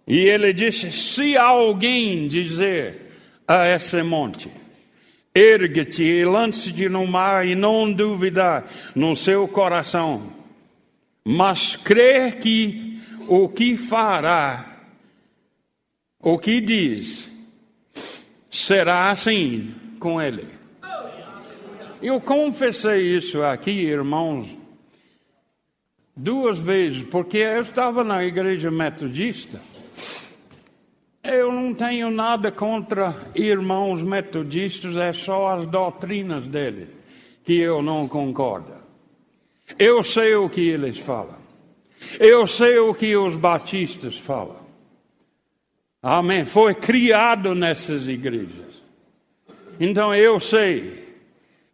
E 0.06 0.28
ele 0.28 0.52
disse: 0.52 0.92
se 0.92 1.36
alguém 1.36 2.28
dizer 2.28 3.10
a 3.48 3.68
esse 3.68 4.00
monte, 4.04 4.48
ergue-te 5.34 6.04
e 6.04 6.24
lance-te 6.24 6.88
no 6.88 7.04
mar 7.04 7.44
e 7.44 7.56
não 7.56 7.92
duvidar 7.92 8.64
no 8.94 9.16
seu 9.16 9.48
coração, 9.48 10.45
mas 11.28 11.74
crer 11.74 12.38
que 12.38 13.00
o 13.26 13.48
que 13.48 13.76
fará, 13.76 14.76
o 16.20 16.38
que 16.38 16.60
diz, 16.60 17.28
será 18.48 19.10
assim 19.10 19.74
com 19.98 20.22
ele. 20.22 20.46
Eu 22.00 22.20
confessei 22.20 23.16
isso 23.16 23.42
aqui, 23.42 23.72
irmãos, 23.72 24.48
duas 26.16 26.60
vezes, 26.60 27.02
porque 27.02 27.38
eu 27.38 27.62
estava 27.62 28.04
na 28.04 28.24
igreja 28.24 28.70
metodista. 28.70 29.60
Eu 31.24 31.50
não 31.50 31.74
tenho 31.74 32.08
nada 32.08 32.52
contra 32.52 33.32
irmãos 33.34 34.00
metodistas, 34.00 34.96
é 34.96 35.12
só 35.12 35.48
as 35.48 35.66
doutrinas 35.66 36.46
deles 36.46 36.88
que 37.42 37.54
eu 37.54 37.82
não 37.82 38.06
concordo. 38.06 38.75
Eu 39.79 40.02
sei 40.02 40.35
o 40.35 40.48
que 40.48 40.68
eles 40.68 40.98
falam. 40.98 41.38
Eu 42.20 42.46
sei 42.46 42.79
o 42.79 42.94
que 42.94 43.16
os 43.16 43.37
batistas 43.37 44.18
falam. 44.18 44.64
Amém. 46.02 46.44
Foi 46.44 46.74
criado 46.74 47.55
nessas 47.55 48.07
igrejas. 48.07 48.83
Então 49.81 50.14
eu 50.14 50.38
sei. 50.38 51.05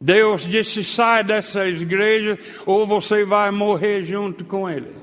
Deus 0.00 0.48
disse: 0.48 0.83
sai 0.83 1.22
dessa 1.22 1.68
igreja 1.68 2.38
ou 2.64 2.87
você 2.87 3.24
vai 3.24 3.50
morrer 3.50 4.02
junto 4.02 4.44
com 4.44 4.68
eles. 4.68 4.96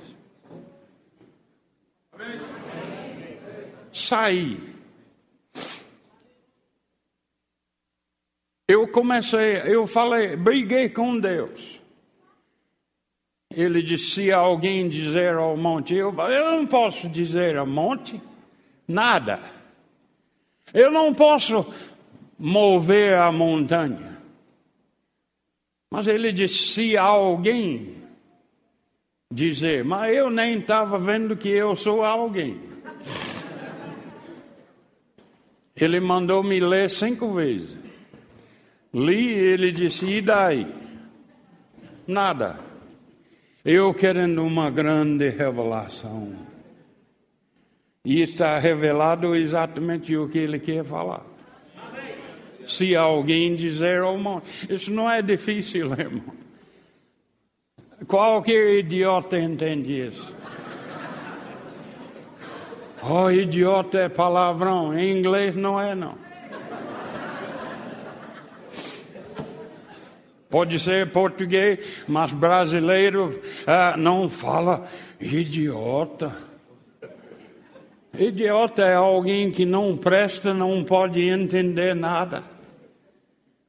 Saí. 3.94 4.70
Eu 8.68 8.88
comecei, 8.88 9.64
eu 9.66 9.88
falei, 9.88 10.36
briguei 10.36 10.90
com 10.90 11.20
Deus. 11.20 11.79
Ele 13.52 13.82
disse: 13.82 14.12
se 14.12 14.32
alguém 14.32 14.88
dizer 14.88 15.34
ao 15.36 15.58
monte, 15.58 15.96
eu, 15.96 16.14
eu 16.14 16.52
não 16.52 16.68
posso 16.68 17.10
dizer 17.10 17.58
ao 17.58 17.66
monte 17.66 18.22
nada. 18.88 19.40
Eu 20.72 20.92
não 20.92 21.14
posso 21.14 21.66
mover 22.38 23.18
a 23.18 23.32
montanha. 23.32 24.20
Mas 25.90 26.08
ele 26.08 26.32
disse: 26.32 26.74
se 26.74 26.98
alguém 26.98 27.98
dizer, 29.32 29.84
mas 29.84 30.16
eu 30.16 30.30
nem 30.30 30.60
estava 30.60 31.00
vendo 31.00 31.36
que 31.36 31.50
eu 31.50 31.76
sou 31.76 32.04
alguém. 32.04 32.62
Ele 35.76 36.00
mandou 36.00 36.44
me 36.44 36.60
ler 36.60 36.90
cinco 36.90 37.34
vezes. 37.34 37.76
Li 38.94 39.30
ele 39.30 39.72
disse: 39.72 40.06
e 40.06 40.22
daí? 40.22 40.68
Nada. 42.06 42.69
Eu 43.64 43.94
querendo 43.94 44.44
uma 44.44 44.70
grande 44.70 45.30
revelação. 45.30 46.34
E 48.04 48.22
está 48.22 48.58
revelado 48.58 49.36
exatamente 49.36 50.16
o 50.16 50.30
que 50.30 50.38
ele 50.38 50.60
quer 50.60 50.84
falar 50.84 51.26
se 52.70 52.96
alguém 52.96 53.56
dizer 53.56 54.02
ao 54.02 54.18
monte. 54.18 54.72
Isso 54.72 54.92
não 54.92 55.10
é 55.10 55.22
difícil, 55.22 55.92
irmão. 55.98 56.38
Qualquer 58.08 58.80
idiota 58.80 59.38
entende 59.38 60.08
isso. 60.08 60.34
Oh, 63.02 63.30
idiota 63.30 64.00
é 64.00 64.10
palavrão. 64.10 64.98
Em 64.98 65.18
inglês 65.18 65.56
não 65.56 65.80
é, 65.80 65.96
não. 65.96 66.16
Pode 70.50 70.80
ser 70.80 71.12
português, 71.12 72.04
mas 72.08 72.32
brasileiro 72.32 73.40
ah, 73.68 73.96
não 73.96 74.28
fala 74.28 74.88
idiota. 75.22 76.36
Idiota 78.18 78.82
é 78.82 78.96
alguém 78.96 79.52
que 79.52 79.64
não 79.64 79.96
presta, 79.96 80.52
não 80.52 80.84
pode 80.84 81.22
entender 81.22 81.94
nada. 81.94 82.44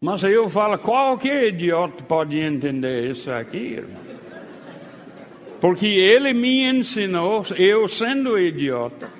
Mas 0.01 0.25
eu 0.25 0.49
falo, 0.49 0.79
qualquer 0.79 1.49
idiota 1.49 2.03
pode 2.05 2.39
entender 2.39 3.11
isso 3.11 3.31
aqui, 3.31 3.75
irmão. 3.75 4.01
Porque 5.61 5.87
ele 5.87 6.33
me 6.33 6.65
ensinou, 6.65 7.45
eu 7.59 7.87
sendo 7.87 8.39
idiota, 8.39 9.11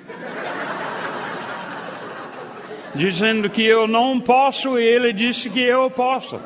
dizendo 2.95 3.47
que 3.47 3.63
eu 3.63 3.87
não 3.87 4.19
posso, 4.19 4.79
e 4.79 4.83
ele 4.83 5.13
disse 5.13 5.51
que 5.51 5.61
eu 5.61 5.91
posso. 5.91 6.39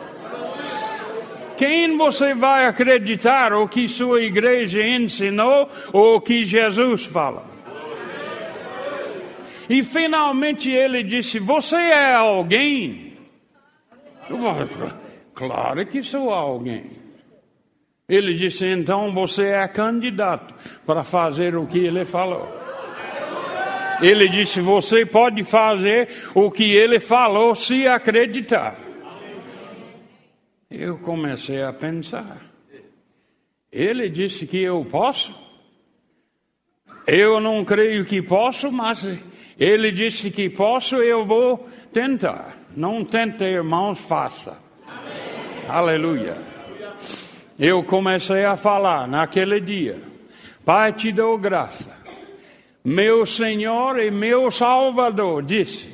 Quem 1.57 1.97
você 1.97 2.33
vai 2.33 2.65
acreditar 2.65 3.53
o 3.53 3.67
que 3.67 3.87
sua 3.87 4.21
igreja 4.21 4.85
ensinou 4.85 5.69
ou 5.93 6.15
o 6.15 6.21
que 6.21 6.45
Jesus 6.45 7.05
fala? 7.05 7.45
E 9.69 9.83
finalmente 9.83 10.69
ele 10.69 11.03
disse: 11.03 11.39
Você 11.39 11.75
é 11.75 12.13
alguém 12.13 13.05
Claro 15.33 15.85
que 15.85 16.01
sou 16.01 16.33
alguém. 16.33 16.91
Ele 18.07 18.33
disse: 18.33 18.65
então 18.65 19.13
você 19.13 19.47
é 19.47 19.67
candidato 19.67 20.53
para 20.85 21.03
fazer 21.03 21.55
o 21.55 21.65
que 21.65 21.79
ele 21.79 22.05
falou. 22.05 22.47
Ele 24.01 24.27
disse: 24.29 24.61
você 24.61 25.05
pode 25.05 25.43
fazer 25.43 26.09
o 26.33 26.49
que 26.51 26.75
ele 26.75 26.99
falou 26.99 27.55
se 27.55 27.87
acreditar. 27.87 28.84
Eu 30.77 30.97
comecei 30.97 31.61
a 31.61 31.71
pensar. 31.71 32.37
Ele 33.71 34.09
disse 34.09 34.45
que 34.45 34.61
eu 34.61 34.83
posso. 34.83 35.33
Eu 37.07 37.39
não 37.39 37.63
creio 37.63 38.03
que 38.03 38.21
posso, 38.21 38.69
mas 38.73 39.07
ele 39.57 39.89
disse 39.93 40.29
que 40.29 40.49
posso, 40.49 40.97
eu 40.97 41.25
vou 41.25 41.65
tentar. 41.93 42.57
Não 42.75 43.05
tente, 43.05 43.45
irmãos, 43.45 43.99
faça. 43.99 44.57
Amém. 44.85 45.69
Aleluia. 45.69 46.35
Eu 47.57 47.81
comecei 47.83 48.43
a 48.43 48.57
falar 48.57 49.07
naquele 49.07 49.61
dia. 49.61 49.97
Pai, 50.65 50.91
te 50.91 51.09
dou 51.13 51.37
graça. 51.37 51.89
Meu 52.83 53.25
Senhor 53.25 53.97
e 53.97 54.11
meu 54.11 54.51
Salvador 54.51 55.41
disse 55.41 55.87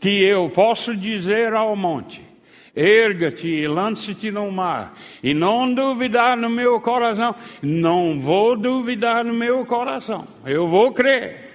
que 0.00 0.24
eu 0.24 0.50
posso 0.50 0.96
dizer 0.96 1.54
ao 1.54 1.76
monte: 1.76 2.29
erga-te 2.74 3.48
e 3.48 3.68
lance-te 3.68 4.30
no 4.30 4.50
mar, 4.50 4.94
e 5.22 5.34
não 5.34 5.72
duvidar 5.72 6.36
no 6.36 6.50
meu 6.50 6.80
coração. 6.80 7.34
Não 7.62 8.20
vou 8.20 8.56
duvidar 8.56 9.24
no 9.24 9.34
meu 9.34 9.64
coração. 9.64 10.26
Eu 10.44 10.68
vou 10.68 10.92
crer. 10.92 11.50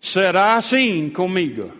Será 0.00 0.54
assim 0.54 1.10
comigo. 1.10 1.70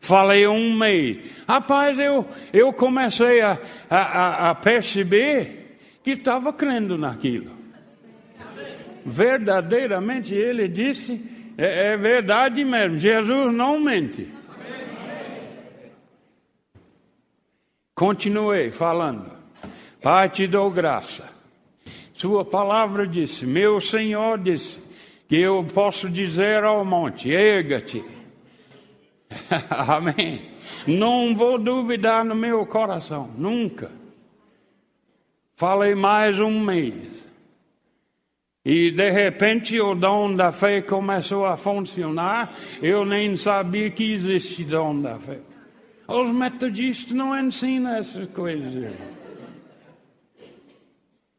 Falei 0.00 0.46
um 0.46 0.74
mês. 0.74 1.18
Rapaz, 1.48 1.98
eu, 1.98 2.26
eu 2.52 2.72
comecei 2.72 3.40
a, 3.40 3.58
a, 3.88 4.50
a 4.50 4.54
perceber 4.54 5.78
que 6.02 6.10
estava 6.10 6.52
crendo 6.52 6.98
naquilo. 6.98 7.52
Verdadeiramente 9.04 10.34
ele 10.34 10.68
disse, 10.68 11.22
é, 11.56 11.92
é 11.92 11.96
verdade 11.96 12.64
mesmo, 12.64 12.98
Jesus 12.98 13.54
não 13.54 13.80
mente. 13.80 14.28
Continuei 17.94 18.70
falando. 18.70 19.30
Pai, 20.02 20.28
te 20.28 20.46
dou 20.46 20.70
graça. 20.70 21.32
Sua 22.12 22.44
palavra 22.44 23.06
disse, 23.06 23.46
meu 23.46 23.80
Senhor 23.80 24.38
disse, 24.38 24.78
que 25.28 25.36
eu 25.36 25.64
posso 25.64 26.08
dizer 26.08 26.64
ao 26.64 26.84
monte: 26.84 27.30
erga-te. 27.30 28.04
Amém. 29.70 30.50
Não 30.86 31.34
vou 31.34 31.58
duvidar 31.58 32.24
no 32.24 32.34
meu 32.34 32.64
coração, 32.66 33.30
nunca. 33.36 33.90
Falei 35.56 35.94
mais 35.94 36.40
um 36.40 36.60
mês. 36.60 37.24
E 38.64 38.90
de 38.90 39.10
repente 39.10 39.78
o 39.80 39.94
dom 39.94 40.34
da 40.34 40.50
fé 40.50 40.80
começou 40.80 41.44
a 41.44 41.56
funcionar. 41.56 42.56
Eu 42.82 43.04
nem 43.04 43.36
sabia 43.36 43.90
que 43.90 44.12
existe 44.12 44.64
dom 44.64 45.00
da 45.00 45.18
fé. 45.18 45.38
Os 46.06 46.28
metodistas 46.30 47.12
não 47.12 47.38
ensinam 47.38 47.94
essas 47.94 48.26
coisas. 48.28 48.92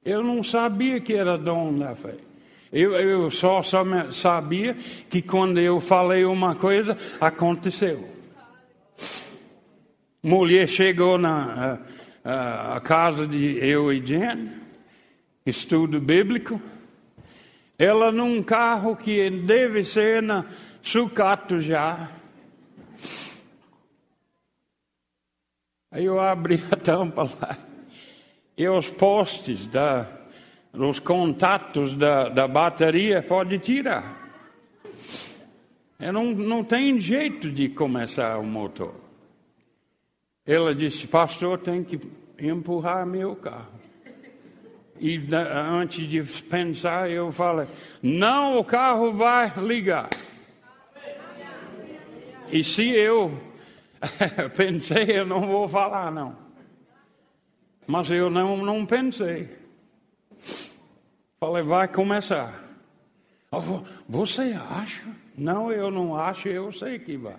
Eu 0.03 0.23
não 0.23 0.43
sabia 0.43 0.99
que 0.99 1.13
era 1.13 1.37
dom 1.37 1.77
da 1.77 1.95
fé. 1.95 2.15
Eu, 2.71 2.93
eu 2.93 3.29
só, 3.29 3.63
só 3.63 3.83
sabia 4.11 4.75
que 5.09 5.21
quando 5.21 5.59
eu 5.59 5.79
falei 5.79 6.25
uma 6.25 6.55
coisa, 6.55 6.97
aconteceu. 7.21 8.07
Mulher 10.21 10.67
chegou 10.67 11.17
na 11.17 11.79
a, 12.25 12.77
a 12.77 12.81
casa 12.81 13.27
de 13.27 13.59
eu 13.63 13.93
e 13.93 14.03
Jen, 14.03 14.51
estudo 15.45 16.01
bíblico. 16.01 16.59
ela 17.77 18.11
num 18.11 18.41
carro 18.41 18.95
que 18.95 19.29
deve 19.29 19.83
ser 19.83 20.23
na 20.23 20.45
sucato 20.81 21.59
já. 21.59 22.09
Aí 25.95 26.03
eu 26.03 26.19
abri 26.19 26.61
a 26.69 26.75
tampa 26.75 27.23
lá. 27.23 27.57
E 28.57 28.67
os 28.67 28.91
postes, 28.91 29.65
da, 29.65 30.05
os 30.73 30.99
contatos 30.99 31.95
da, 31.95 32.27
da 32.27 32.49
bateria 32.49 33.23
pode 33.23 33.57
tirar. 33.59 34.29
Eu 35.97 36.11
não, 36.11 36.25
não 36.33 36.65
tem 36.65 36.99
jeito 36.99 37.49
de 37.49 37.69
começar 37.69 38.37
o 38.37 38.43
motor. 38.43 38.93
Ela 40.45 40.75
disse, 40.75 41.07
pastor, 41.07 41.59
tem 41.59 41.81
que 41.81 41.97
empurrar 42.37 43.05
meu 43.05 43.33
carro. 43.33 43.79
E 44.99 45.17
antes 45.79 46.09
de 46.09 46.21
pensar, 46.43 47.09
eu 47.09 47.31
falei: 47.31 47.67
não, 48.03 48.57
o 48.57 48.65
carro 48.65 49.13
vai 49.13 49.53
ligar. 49.57 50.09
E 52.51 52.61
se 52.65 52.89
eu 52.89 53.44
pensei, 54.55 55.19
eu 55.19 55.25
não 55.25 55.41
vou 55.41 55.67
falar, 55.67 56.11
não. 56.11 56.35
Mas 57.87 58.09
eu 58.09 58.29
não, 58.29 58.57
não 58.57 58.85
pensei. 58.85 59.49
Falei: 61.39 61.63
vai 61.63 61.87
começar. 61.87 62.63
Você 64.07 64.55
acha? 64.69 65.03
Não, 65.37 65.71
eu 65.71 65.91
não 65.91 66.15
acho, 66.15 66.47
eu 66.49 66.71
sei 66.71 66.99
que 66.99 67.15
vai. 67.15 67.35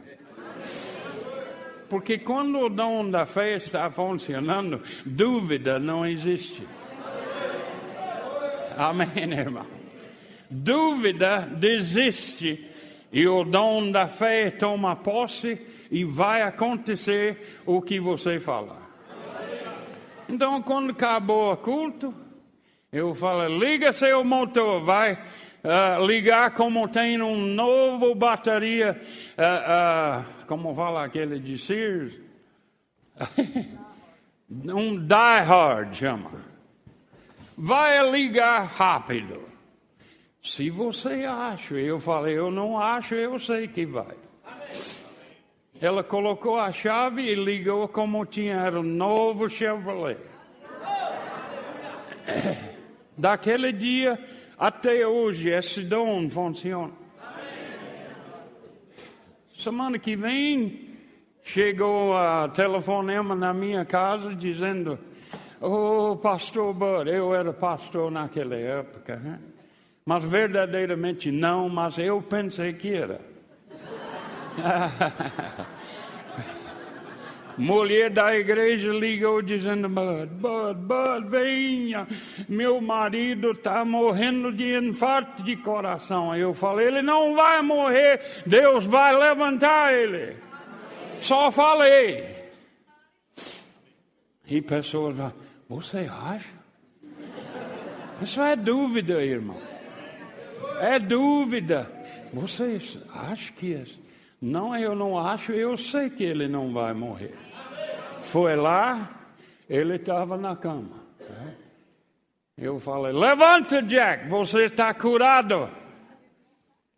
Porque 1.88 2.18
quando 2.18 2.58
o 2.58 2.68
dom 2.68 3.10
da 3.10 3.26
fé 3.26 3.56
está 3.56 3.90
funcionando, 3.90 4.80
dúvida 5.04 5.78
não 5.78 6.06
existe. 6.06 6.66
Amém, 8.76 9.08
irmão. 9.32 9.66
Dúvida 10.50 11.40
desiste 11.40 12.70
e 13.12 13.26
o 13.26 13.44
dom 13.44 13.90
da 13.90 14.08
fé 14.08 14.50
toma 14.50 14.96
posse 14.96 15.60
e 15.90 16.04
vai 16.04 16.42
acontecer 16.42 17.60
o 17.64 17.80
que 17.80 18.00
você 18.00 18.38
fala. 18.40 18.78
Então, 20.28 20.60
quando 20.62 20.90
acabou 20.90 21.52
o 21.52 21.56
culto, 21.56 22.14
eu 22.92 23.14
falo: 23.14 23.46
liga 23.48 23.92
seu 23.92 24.24
motor, 24.24 24.82
vai 24.82 25.14
uh, 25.14 26.06
ligar 26.06 26.52
como 26.52 26.88
tem 26.88 27.20
um 27.20 27.36
novo 27.36 28.14
bateria, 28.14 29.00
uh, 29.38 30.42
uh, 30.42 30.46
como 30.46 30.74
fala 30.74 31.04
aquele 31.04 31.38
de 31.38 31.56
Sears, 31.56 32.20
um 34.50 34.96
die 34.96 35.40
hard 35.44 35.94
chama 35.94 36.56
vai 37.56 38.08
ligar 38.10 38.66
rápido. 38.66 39.40
Se 40.42 40.70
você 40.70 41.24
acha, 41.24 41.74
eu 41.74 41.98
falei, 41.98 42.36
eu 42.38 42.50
não 42.50 42.78
acho, 42.78 43.14
eu 43.14 43.38
sei 43.38 43.66
que 43.66 43.86
vai. 43.86 44.14
Ela 45.80 46.02
colocou 46.02 46.58
a 46.58 46.72
chave 46.72 47.22
e 47.22 47.34
ligou 47.34 47.86
como 47.88 48.24
tinha 48.24 48.56
era 48.56 48.80
um 48.80 48.82
novo 48.82 49.48
Chevrolet. 49.48 50.18
Daquele 53.16 53.72
dia 53.72 54.18
até 54.58 55.06
hoje, 55.06 55.50
esse 55.50 55.82
dom 55.82 56.30
funciona. 56.30 56.92
Semana 59.56 59.98
que 59.98 60.16
vem, 60.16 60.90
chegou 61.42 62.16
a 62.16 62.48
telefonema 62.48 63.34
na 63.34 63.52
minha 63.52 63.84
casa 63.84 64.34
dizendo 64.34 64.98
Oh, 65.60 66.16
pastor 66.16 66.74
Bud, 66.74 67.10
eu 67.10 67.34
era 67.34 67.52
pastor 67.52 68.10
naquela 68.10 68.54
época. 68.54 69.16
Né? 69.16 69.40
Mas 70.04 70.22
verdadeiramente 70.24 71.30
não, 71.30 71.68
mas 71.68 71.98
eu 71.98 72.20
pensei 72.22 72.74
que 72.74 72.94
era. 72.94 73.20
Mulher 77.58 78.10
da 78.10 78.36
igreja 78.36 78.92
ligou 78.92 79.40
dizendo: 79.40 79.88
Bud, 79.88 80.26
Bud, 80.26 80.80
Bud, 80.80 81.28
venha, 81.30 82.06
meu 82.48 82.80
marido 82.82 83.52
está 83.52 83.82
morrendo 83.84 84.52
de 84.52 84.76
infarto 84.76 85.42
de 85.42 85.56
coração. 85.56 86.36
Eu 86.36 86.52
falei: 86.52 86.88
Ele 86.88 87.00
não 87.02 87.34
vai 87.34 87.62
morrer, 87.62 88.20
Deus 88.44 88.84
vai 88.84 89.16
levantar 89.16 89.94
ele. 89.94 90.36
Só 91.20 91.50
falei. 91.50 92.36
E 94.46 94.60
pessoas 94.60 95.16
falam: 95.16 95.32
você 95.68 96.08
acha? 96.10 96.54
Isso 98.22 98.40
é 98.40 98.54
dúvida, 98.54 99.24
irmão. 99.24 99.60
É 100.80 100.98
dúvida. 100.98 101.90
Você 102.32 102.78
acha 103.12 103.52
que 103.52 103.74
é? 103.74 103.84
Não, 104.40 104.76
eu 104.76 104.94
não 104.94 105.18
acho, 105.18 105.52
eu 105.52 105.76
sei 105.76 106.10
que 106.10 106.22
ele 106.22 106.46
não 106.46 106.72
vai 106.72 106.92
morrer. 106.92 107.34
Foi 108.22 108.56
lá, 108.56 109.10
ele 109.68 109.96
estava 109.96 110.36
na 110.36 110.54
cama. 110.54 111.04
Eu 112.56 112.78
falei: 112.80 113.12
levanta, 113.12 113.82
Jack, 113.82 114.28
você 114.28 114.64
está 114.64 114.92
curado. 114.94 115.68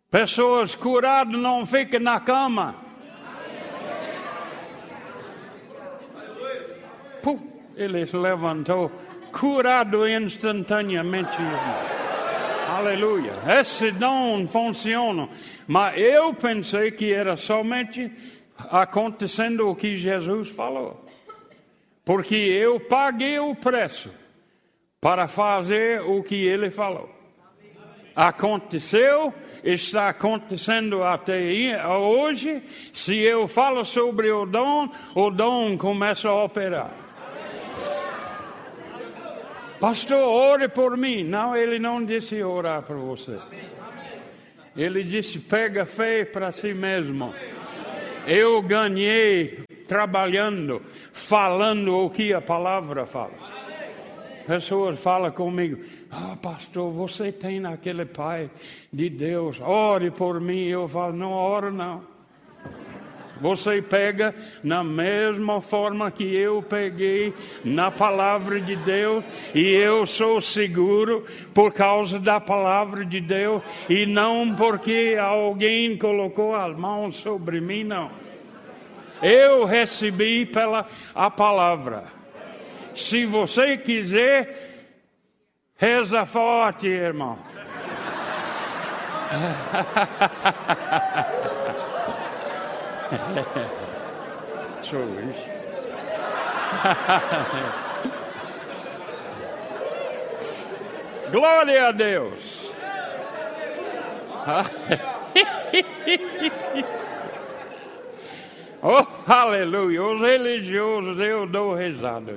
Pessoas 0.09 0.75
curadas 0.75 1.39
não 1.39 1.65
ficam 1.65 1.99
na 1.99 2.19
cama. 2.19 2.75
Puh 7.21 7.59
ele 7.79 8.05
se 8.05 8.17
levantou, 8.17 8.91
curado 9.31 10.05
instantaneamente. 10.05 11.37
Aleluia. 12.69 13.33
Esse 13.59 13.89
dom 13.91 14.47
funciona. 14.47 15.27
Mas 15.67 15.99
eu 15.99 16.35
pensei 16.35 16.91
que 16.91 17.11
era 17.11 17.35
somente 17.35 18.11
acontecendo 18.69 19.67
o 19.67 19.75
que 19.75 19.97
Jesus 19.97 20.49
falou. 20.49 21.03
Porque 22.05 22.35
eu 22.35 22.79
paguei 22.79 23.39
o 23.39 23.55
preço 23.55 24.11
para 25.01 25.27
fazer 25.27 26.01
o 26.01 26.21
que 26.21 26.45
ele 26.45 26.69
falou. 26.69 27.09
Aconteceu, 28.15 29.33
está 29.63 30.09
acontecendo 30.09 31.03
até 31.03 31.39
hoje. 31.87 32.61
Se 32.93 33.17
eu 33.17 33.47
falo 33.47 33.83
sobre 33.83 34.31
o 34.31 34.45
dom, 34.45 34.89
o 35.15 35.31
dom 35.31 35.75
começa 35.75 36.29
a 36.29 36.43
operar. 36.43 37.08
Pastor, 39.79 40.21
ore 40.21 40.67
por 40.67 40.97
mim. 40.97 41.23
Não, 41.23 41.55
ele 41.55 41.79
não 41.79 42.03
disse 42.03 42.43
orar 42.43 42.83
por 42.83 42.97
você. 42.97 43.39
Ele 44.75 45.03
disse: 45.03 45.39
pega 45.39 45.85
fé 45.85 46.25
para 46.25 46.51
si 46.51 46.73
mesmo. 46.73 47.33
Eu 48.27 48.61
ganhei 48.61 49.63
trabalhando, 49.87 50.81
falando 51.11 51.97
o 51.97 52.09
que 52.09 52.33
a 52.33 52.41
palavra 52.41 53.05
fala. 53.05 53.49
Pessoas 54.45 54.99
falam 54.99 55.31
comigo: 55.31 55.83
Ah, 56.11 56.31
oh, 56.33 56.37
pastor, 56.37 56.91
você 56.91 57.31
tem 57.31 57.65
aquele 57.65 58.05
Pai 58.05 58.49
de 58.91 59.09
Deus, 59.09 59.61
ore 59.61 60.11
por 60.11 60.41
mim. 60.41 60.65
Eu 60.65 60.87
falo: 60.87 61.13
Não 61.13 61.31
oro, 61.31 61.71
não. 61.71 62.03
Você 63.39 63.81
pega 63.81 64.35
na 64.63 64.83
mesma 64.83 65.61
forma 65.61 66.11
que 66.11 66.35
eu 66.35 66.61
peguei 66.61 67.33
na 67.63 67.89
palavra 67.89 68.59
de 68.59 68.75
Deus, 68.75 69.23
e 69.55 69.73
eu 69.73 70.05
sou 70.05 70.41
seguro 70.41 71.25
por 71.53 71.71
causa 71.73 72.19
da 72.19 72.39
palavra 72.39 73.05
de 73.05 73.21
Deus, 73.21 73.63
e 73.89 74.05
não 74.05 74.55
porque 74.55 75.17
alguém 75.19 75.97
colocou 75.97 76.55
a 76.55 76.67
mão 76.69 77.11
sobre 77.11 77.61
mim, 77.61 77.83
não. 77.83 78.11
Eu 79.21 79.65
recebi 79.65 80.45
pela 80.45 80.87
a 81.13 81.29
palavra. 81.29 82.05
Se 82.95 83.25
você 83.25 83.77
quiser, 83.77 84.87
reza 85.77 86.25
forte, 86.25 86.87
irmão. 86.87 87.37
Sou 94.83 94.99
Luís. 94.99 95.35
Glória 101.31 101.87
a 101.87 101.91
Deus. 101.91 102.75
oh, 108.81 109.05
aleluia. 109.27 110.03
Os 110.03 110.21
religiosos 110.21 111.19
eu 111.19 111.45
dou 111.47 111.75
risada. 111.75 112.33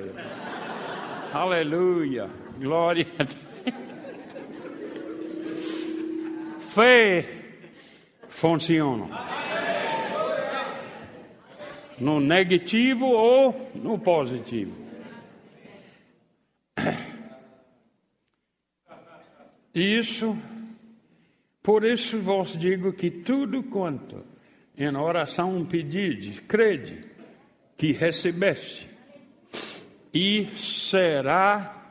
Aleluia. 1.33 2.29
Glória 2.59 3.07
a 3.19 3.23
Deus. 3.25 3.43
Fé 6.61 7.25
funciona 8.29 9.07
no 11.99 12.21
negativo 12.21 13.07
ou 13.07 13.71
no 13.75 13.99
positivo. 13.99 14.73
Isso 19.75 20.37
Por 21.63 21.85
isso 21.85 22.19
vos 22.19 22.57
digo 22.59 22.93
que 22.93 23.09
tudo 23.09 23.63
quanto 23.63 24.25
em 24.77 24.95
oração 24.97 25.65
pedide, 25.65 26.43
crede 26.43 27.05
que 27.77 27.93
recebeste, 27.93 28.89
e 30.13 30.47
será 30.57 31.87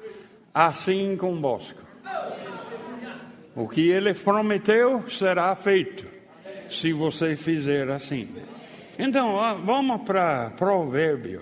assim 0.53 1.15
convosco. 1.15 1.81
O 3.55 3.67
que 3.67 3.89
ele 3.89 4.13
prometeu 4.13 5.09
será 5.09 5.55
feito, 5.55 6.05
se 6.69 6.91
você 6.91 7.35
fizer 7.35 7.89
assim. 7.89 8.27
Então, 9.03 9.35
vamos 9.65 10.03
para 10.03 10.51
Provérbios. 10.51 11.41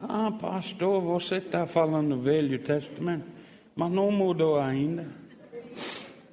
Ah, 0.00 0.32
pastor, 0.32 1.02
você 1.02 1.36
está 1.36 1.66
falando 1.66 2.18
Velho 2.18 2.58
Testamento, 2.58 3.26
mas 3.74 3.92
não 3.92 4.10
mudou 4.10 4.58
ainda. 4.58 5.06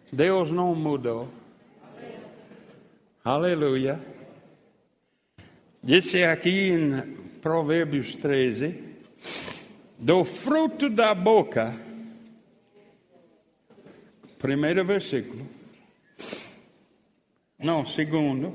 Deus 0.10 0.50
não 0.50 0.74
mudou. 0.74 1.28
Aleluia. 3.22 4.00
Disse 5.84 6.24
aqui 6.24 6.70
em 6.70 7.02
Provérbios 7.42 8.16
13: 8.16 8.82
do 10.00 10.24
fruto 10.24 10.90
da 10.90 11.14
boca, 11.14 11.76
primeiro 14.40 14.86
versículo, 14.86 15.46
não, 17.64 17.86
segundo, 17.86 18.54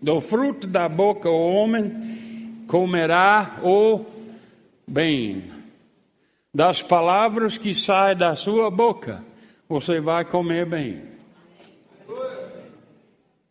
do 0.00 0.20
fruto 0.20 0.66
da 0.66 0.88
boca 0.88 1.28
o 1.28 1.52
homem 1.52 2.64
comerá 2.66 3.58
o 3.62 4.04
bem. 4.86 5.50
Das 6.54 6.82
palavras 6.82 7.58
que 7.58 7.74
saem 7.74 8.16
da 8.16 8.34
sua 8.34 8.70
boca, 8.70 9.22
você 9.68 10.00
vai 10.00 10.24
comer 10.24 10.66
bem. 10.66 11.02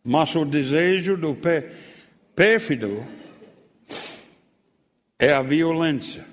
Mas 0.02 0.34
o 0.34 0.44
desejo 0.44 1.16
do 1.16 1.36
pérfido 2.34 3.04
é 5.18 5.32
a 5.32 5.42
violência. 5.42 6.24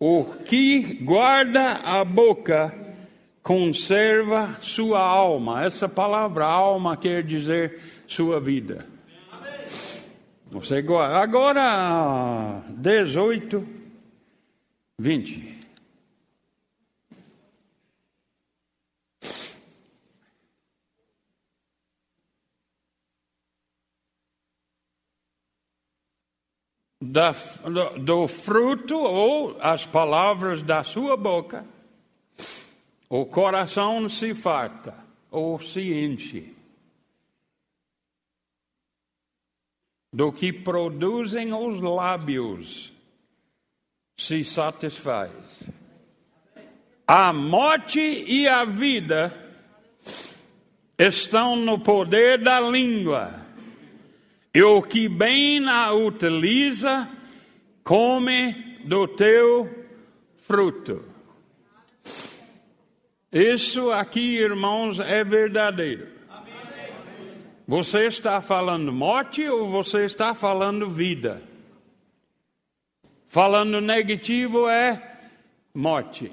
O 0.00 0.24
que 0.24 0.94
guarda 1.02 1.72
a 1.84 2.04
boca 2.04 2.87
conserva 3.42 4.58
sua 4.60 5.00
alma. 5.00 5.64
Essa 5.64 5.88
palavra 5.88 6.44
alma 6.44 6.96
quer 6.96 7.22
dizer 7.22 7.80
sua 8.06 8.40
vida. 8.40 8.86
Você 10.50 10.80
guarda. 10.80 11.18
Agora, 11.18 12.62
18, 12.70 13.64
20. 14.98 15.58
da, 27.00 27.32
do, 27.32 27.98
do 27.98 28.28
fruto 28.28 28.96
ou 28.96 29.56
as 29.60 29.86
palavras 29.86 30.62
da 30.62 30.84
sua 30.84 31.16
boca, 31.16 31.64
o 33.08 33.24
coração 33.26 34.08
se 34.08 34.34
farta 34.34 34.94
ou 35.30 35.60
se 35.60 35.80
enche. 35.80 36.54
Do 40.12 40.32
que 40.32 40.52
produzem 40.52 41.52
os 41.52 41.80
lábios 41.80 42.92
se 44.16 44.42
satisfaz. 44.42 45.62
A 47.06 47.32
morte 47.32 48.00
e 48.00 48.48
a 48.48 48.64
vida 48.64 49.32
estão 50.98 51.56
no 51.56 51.78
poder 51.78 52.42
da 52.42 52.60
língua 52.60 53.46
e 54.52 54.62
o 54.62 54.82
que 54.82 55.08
bem 55.08 55.68
a 55.68 55.92
utiliza, 55.92 57.08
come 57.84 58.80
do 58.84 59.06
teu 59.06 59.86
fruto. 60.36 61.04
Isso 63.32 63.90
aqui, 63.90 64.38
irmãos, 64.38 64.98
é 64.98 65.22
verdadeiro. 65.22 66.08
Você 67.66 68.06
está 68.06 68.40
falando 68.40 68.90
morte 68.90 69.46
ou 69.46 69.68
você 69.68 70.04
está 70.06 70.34
falando 70.34 70.88
vida? 70.88 71.42
Falando 73.26 73.80
negativo 73.80 74.66
é 74.66 75.20
morte. 75.74 76.32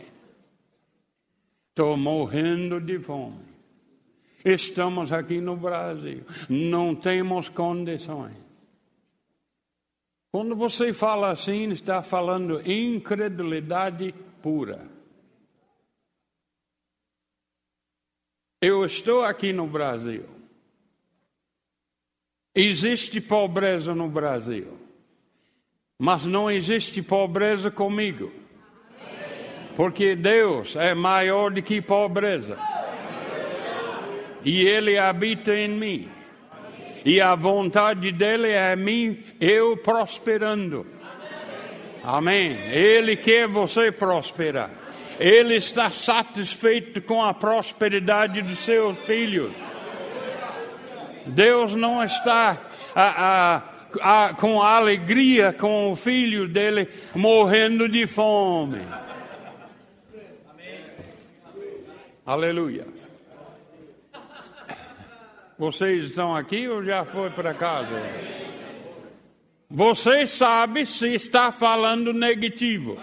Estou 1.69 1.97
morrendo 1.97 2.79
de 2.79 2.97
fome. 2.99 3.43
Estamos 4.45 5.11
aqui 5.11 5.41
no 5.41 5.57
Brasil, 5.57 6.21
não 6.47 6.95
temos 6.95 7.49
condições. 7.49 8.37
Quando 10.31 10.55
você 10.55 10.93
fala 10.93 11.31
assim, 11.31 11.69
está 11.71 12.01
falando 12.01 12.61
incredulidade 12.65 14.13
pura. 14.41 14.94
Eu 18.67 18.83
estou 18.83 19.21
aqui 19.21 19.53
no 19.53 19.67
Brasil. 19.67 20.25
Existe 22.55 23.21
pobreza 23.21 23.93
no 23.93 24.09
Brasil, 24.09 24.75
mas 25.99 26.25
não 26.25 26.49
existe 26.49 26.99
pobreza 27.03 27.69
comigo, 27.69 28.31
porque 29.75 30.15
Deus 30.15 30.75
é 30.75 30.95
maior 30.95 31.51
do 31.51 31.61
que 31.61 31.79
pobreza 31.79 32.57
e 34.43 34.65
Ele 34.65 34.97
habita 34.97 35.53
em 35.53 35.69
mim. 35.69 36.09
E 37.05 37.21
a 37.21 37.35
vontade 37.35 38.11
dele 38.11 38.49
é 38.49 38.75
mim, 38.75 39.23
eu 39.39 39.77
prosperando. 39.77 40.87
Amém. 42.03 42.57
Ele 42.71 43.15
quer 43.15 43.47
você 43.47 43.91
prosperar. 43.91 44.84
Ele 45.19 45.55
está 45.55 45.89
satisfeito 45.91 47.01
com 47.01 47.23
a 47.23 47.33
prosperidade 47.33 48.41
dos 48.41 48.59
seus 48.59 48.97
filhos. 48.99 49.51
Deus 51.25 51.73
não 51.73 52.03
está 52.03 52.57
a, 52.93 53.61
a, 54.01 54.27
a, 54.27 54.33
com 54.33 54.61
alegria 54.61 55.53
com 55.53 55.91
o 55.91 55.95
filho 55.95 56.47
dele 56.47 56.87
morrendo 57.15 57.87
de 57.89 58.05
fome. 58.05 58.81
Aleluia. 62.25 62.85
Vocês 65.57 66.05
estão 66.05 66.35
aqui 66.35 66.67
ou 66.67 66.83
já 66.83 67.05
foi 67.05 67.29
para 67.29 67.53
casa? 67.53 68.01
Você 69.69 70.27
sabe 70.27 70.85
se 70.85 71.13
está 71.13 71.51
falando 71.51 72.11
negativo. 72.13 72.99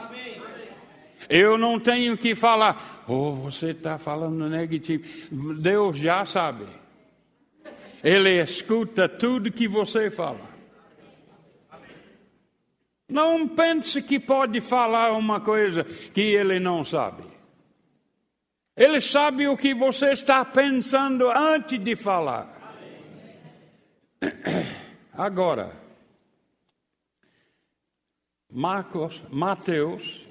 Eu 1.28 1.56
não 1.56 1.78
tenho 1.78 2.16
que 2.16 2.34
falar, 2.34 3.04
oh, 3.06 3.32
você 3.32 3.70
está 3.70 3.98
falando 3.98 4.48
negativo. 4.48 5.04
Deus 5.54 5.96
já 5.98 6.24
sabe. 6.24 6.66
Ele 8.02 8.40
escuta 8.40 9.08
tudo 9.08 9.52
que 9.52 9.68
você 9.68 10.10
fala. 10.10 10.52
Não 13.08 13.46
pense 13.46 14.00
que 14.02 14.18
pode 14.18 14.60
falar 14.60 15.12
uma 15.12 15.40
coisa 15.40 15.84
que 15.84 16.20
ele 16.20 16.58
não 16.58 16.82
sabe. 16.82 17.24
Ele 18.74 19.00
sabe 19.00 19.46
o 19.46 19.56
que 19.56 19.74
você 19.74 20.12
está 20.12 20.44
pensando 20.44 21.30
antes 21.30 21.78
de 21.78 21.94
falar. 21.94 22.58
Agora, 25.12 25.76
Marcos, 28.50 29.22
Mateus, 29.30 30.26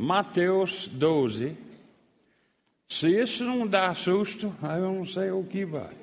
Mateus 0.00 0.88
12. 0.88 1.56
Se 2.88 3.08
isso 3.08 3.44
não 3.44 3.66
dá 3.66 3.94
susto, 3.94 4.54
eu 4.62 4.92
não 4.92 5.06
sei 5.06 5.30
o 5.30 5.44
que 5.44 5.64
vai. 5.64 5.94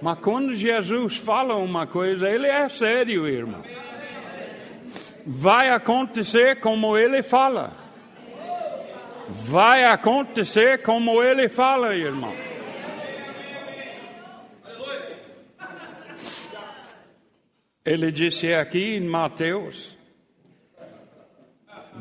Mas 0.00 0.18
quando 0.18 0.52
Jesus 0.54 1.16
fala 1.16 1.54
uma 1.56 1.86
coisa, 1.86 2.28
ele 2.28 2.48
é 2.48 2.68
sério, 2.68 3.28
irmão 3.28 3.62
vai 5.26 5.70
acontecer 5.70 6.60
como 6.60 6.96
ele 6.96 7.22
fala. 7.22 7.72
Vai 9.28 9.84
acontecer 9.84 10.82
como 10.82 11.22
ele 11.22 11.48
fala, 11.48 11.94
irmão. 11.96 12.34
Ele 17.84 18.12
disse 18.12 18.52
aqui 18.52 18.96
em 18.96 19.00
Mateus 19.00 19.96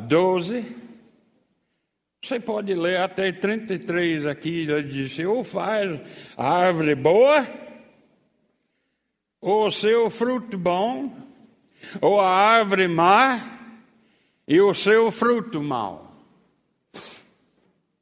12, 0.08 0.76
você 2.24 2.39
pode 2.39 2.74
ler 2.74 2.99
até 2.99 3.32
33 3.32 4.26
aqui. 4.28 4.62
Ele 4.62 4.84
disse: 4.84 5.26
ou 5.26 5.43
faz 5.43 5.99
a 6.38 6.49
árvore 6.49 6.93
boa, 6.93 7.47
ou 9.41 9.72
seu 9.72 10.10
fruto 10.10 10.58
bom, 10.58 11.16
ou 11.99 12.20
a 12.20 12.30
árvore 12.30 12.88
má, 12.88 13.39
e 14.47 14.62
o 14.62 14.74
seu 14.74 15.12
fruto 15.12 15.62
mal. 15.62 16.16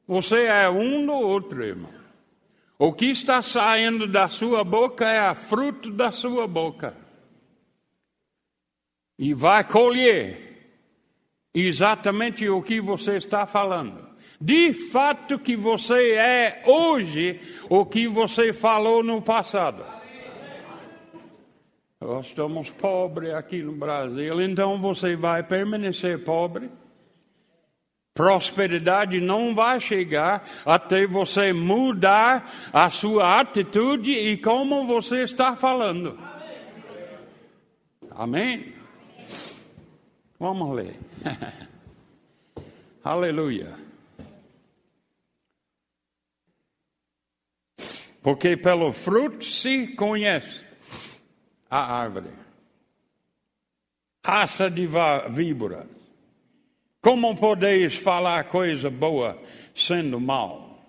Você 0.05 0.45
é 0.45 0.69
um 0.69 1.05
do 1.05 1.13
outro, 1.13 1.63
irmão. 1.63 1.93
O 2.77 2.91
que 2.91 3.05
está 3.05 3.41
saindo 3.41 4.07
da 4.07 4.27
sua 4.27 4.63
boca 4.63 5.05
é 5.05 5.19
a 5.19 5.35
fruto 5.35 5.91
da 5.91 6.11
sua 6.11 6.47
boca. 6.47 6.95
E 9.17 9.33
vai 9.33 9.63
colher 9.63 10.48
exatamente 11.53 12.47
o 12.47 12.61
que 12.61 12.79
você 12.79 13.17
está 13.17 13.45
falando. 13.45 14.07
De 14.39 14.73
fato 14.73 15.37
que 15.39 15.55
você 15.55 16.13
é 16.13 16.63
hoje 16.65 17.41
o 17.69 17.85
que 17.85 18.07
você 18.07 18.53
falou 18.53 19.03
no 19.03 19.21
passado. 19.21 19.83
Nós 22.01 22.27
estamos 22.27 22.69
pobres 22.69 23.33
aqui 23.33 23.61
no 23.61 23.73
Brasil, 23.73 24.41
então 24.41 24.79
você 24.79 25.17
vai 25.17 25.43
permanecer 25.43 26.23
pobre. 26.23 26.69
Prosperidade 28.13 29.19
não 29.19 29.53
vai 29.53 29.79
chegar 29.79 30.47
até 30.65 31.05
você 31.05 31.51
mudar 31.51 32.49
a 32.71 32.89
sua 32.89 33.39
atitude 33.39 34.11
e 34.11 34.37
como 34.37 34.85
você 34.85 35.23
está 35.23 35.55
falando. 35.55 36.17
Amém? 38.11 38.78
Vamos 40.39 40.73
ler. 40.73 40.95
Aleluia. 43.03 43.75
Porque 48.21 48.55
pelo 48.55 48.91
fruto 48.93 49.43
se 49.43 49.95
conhece 49.95 50.65
a 51.69 52.01
árvore. 52.01 52.31
Raça 54.25 54.69
de 54.69 54.87
víbora. 55.29 55.87
Como 57.01 57.35
podeis 57.35 57.95
falar 57.95 58.45
coisa 58.45 58.89
boa 58.89 59.41
sendo 59.73 60.19
mal? 60.19 60.85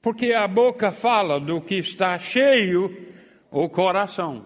Porque 0.00 0.32
a 0.32 0.46
boca 0.46 0.92
fala 0.92 1.40
do 1.40 1.60
que 1.60 1.76
está 1.76 2.18
cheio 2.18 3.12
o 3.50 3.68
coração. 3.68 4.44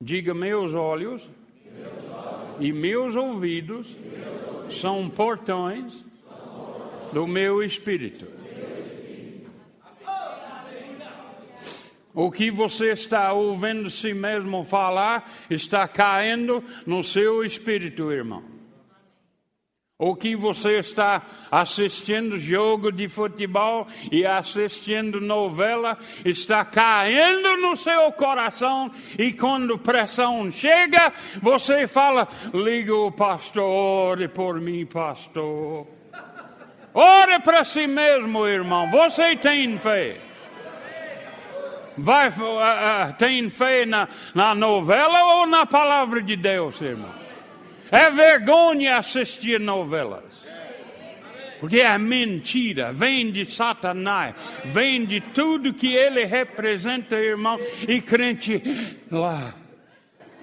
Diga 0.00 0.34
meus 0.34 0.74
olhos 0.74 1.28
e 2.60 2.72
meus 2.72 3.16
ouvidos, 3.16 3.94
são 4.70 5.08
portões 5.08 6.04
do 7.12 7.26
meu 7.26 7.62
espírito. 7.62 8.26
O 12.14 12.32
que 12.32 12.50
você 12.50 12.92
está 12.92 13.32
ouvindo 13.32 13.88
si 13.88 14.12
mesmo 14.12 14.64
falar 14.64 15.32
está 15.48 15.86
caindo 15.86 16.64
no 16.84 17.02
seu 17.04 17.44
espírito, 17.44 18.10
irmão. 18.10 18.57
O 20.00 20.14
que 20.14 20.36
você 20.36 20.78
está 20.78 21.22
assistindo 21.50 22.38
jogo 22.38 22.92
de 22.92 23.08
futebol 23.08 23.88
e 24.12 24.24
assistindo 24.24 25.20
novela 25.20 25.98
está 26.24 26.64
caindo 26.64 27.56
no 27.56 27.74
seu 27.74 28.12
coração 28.12 28.92
e 29.18 29.32
quando 29.32 29.76
pressão 29.76 30.52
chega, 30.52 31.12
você 31.42 31.88
fala: 31.88 32.28
liga 32.54 32.94
o 32.94 33.10
pastor, 33.10 33.64
ore 33.64 34.28
por 34.28 34.60
mim, 34.60 34.86
pastor. 34.86 35.88
Ore 36.94 37.40
para 37.40 37.64
si 37.64 37.88
mesmo, 37.88 38.46
irmão. 38.46 38.88
Você 38.92 39.34
tem 39.34 39.76
fé. 39.80 40.16
Vai, 41.96 42.28
uh, 42.28 42.32
uh, 42.32 43.12
tem 43.18 43.50
fé 43.50 43.84
na, 43.84 44.06
na 44.32 44.54
novela 44.54 45.38
ou 45.38 45.46
na 45.48 45.66
palavra 45.66 46.22
de 46.22 46.36
Deus, 46.36 46.80
irmão? 46.80 47.27
É 47.90 48.10
vergonha 48.10 48.98
assistir 48.98 49.60
novelas. 49.60 50.24
Porque 51.60 51.80
é 51.80 51.98
mentira, 51.98 52.92
vem 52.92 53.32
de 53.32 53.44
Satanás, 53.44 54.34
vem 54.66 55.04
de 55.04 55.20
tudo 55.20 55.74
que 55.74 55.92
ele 55.92 56.24
representa, 56.24 57.16
irmão, 57.16 57.58
e 57.86 58.00
crente 58.00 58.62
lá. 59.10 59.54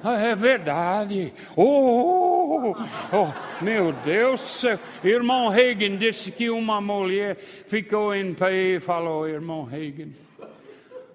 Ah, 0.03 0.21
é 0.21 0.35
verdade. 0.35 1.33
Oh, 1.55 2.71
oh, 2.71 2.75
oh, 3.11 3.63
meu 3.63 3.91
Deus 3.91 4.41
do 4.41 4.47
céu. 4.47 4.79
Irmão 5.03 5.49
Hagen 5.49 5.97
disse 5.97 6.31
que 6.31 6.49
uma 6.49 6.79
mulher 6.79 7.37
ficou 7.37 8.13
em 8.13 8.33
pé 8.33 8.75
e 8.75 8.79
falou, 8.79 9.27
irmão 9.27 9.67
Hagen, 9.67 10.13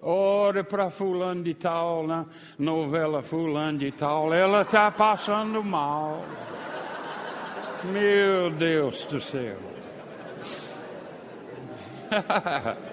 Ore 0.03 0.63
para 0.65 0.89
fulano 0.89 1.43
de 1.43 1.55
tal, 1.55 2.07
na 2.07 2.25
novela 2.59 3.23
fulano 3.23 3.79
de 3.79 3.93
tal, 3.93 4.33
ela 4.33 4.63
está 4.63 4.91
passando 4.91 5.63
mal. 5.63 6.25
Meu 7.85 8.51
Deus 8.51 9.05
do 9.05 9.21
céu. 9.21 9.57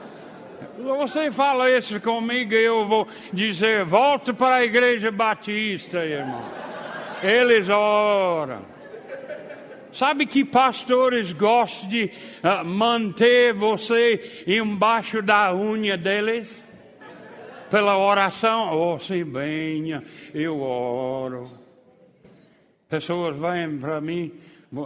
Você 0.77 1.31
fala 1.31 1.71
isso 1.71 1.99
comigo, 2.01 2.53
eu 2.53 2.85
vou 2.85 3.07
dizer, 3.31 3.85
volte 3.85 4.33
para 4.33 4.55
a 4.55 4.65
igreja 4.65 5.11
batista, 5.11 6.05
irmão. 6.05 6.43
Eles 7.23 7.69
oram. 7.69 8.61
Sabe 9.91 10.27
que 10.27 10.45
pastores 10.45 11.33
gostam 11.33 11.89
de 11.89 12.11
uh, 12.43 12.63
manter 12.63 13.53
você 13.53 14.43
embaixo 14.45 15.23
da 15.23 15.55
unha 15.55 15.97
deles? 15.97 16.66
Pela 17.69 17.97
oração, 17.97 18.71
oh, 18.73 18.99
sim, 18.99 19.23
venha, 19.23 20.03
eu 20.33 20.59
oro. 20.61 21.49
Pessoas 22.89 23.35
vêm 23.35 23.77
para 23.77 23.99
mim, 23.99 24.31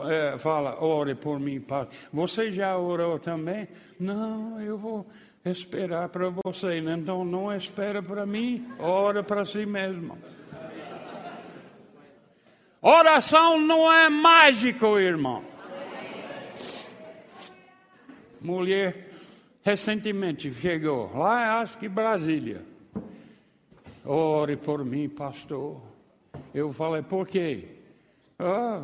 é, 0.10 0.38
fala, 0.38 0.84
ore 0.84 1.16
por 1.16 1.40
mim, 1.40 1.60
Pai. 1.60 1.88
Você 2.12 2.52
já 2.52 2.78
orou 2.78 3.20
também? 3.20 3.68
Não, 4.00 4.60
eu 4.60 4.78
vou 4.78 5.06
esperar 5.46 6.10
para 6.10 6.32
você. 6.44 6.78
Então 6.78 7.24
não 7.24 7.54
espera 7.56 8.02
para 8.02 8.26
mim, 8.26 8.68
ora 8.80 9.24
para 9.24 9.46
si 9.46 9.66
mesmo. 9.66 10.18
Oração 12.82 13.60
não 13.60 13.92
é 13.92 14.10
mágico, 14.10 14.98
irmão. 14.98 15.44
Mulher 18.42 19.12
recentemente 19.64 20.52
chegou 20.52 21.16
lá, 21.16 21.60
acho 21.60 21.78
que 21.78 21.88
Brasília. 21.88 22.71
Ore 24.06 24.58
por 24.58 24.84
mim, 24.84 25.08
pastor. 25.10 25.82
Eu 26.54 26.74
falei, 26.74 27.02
por 27.02 27.28
quê? 27.28 27.68
Ah, 28.40 28.84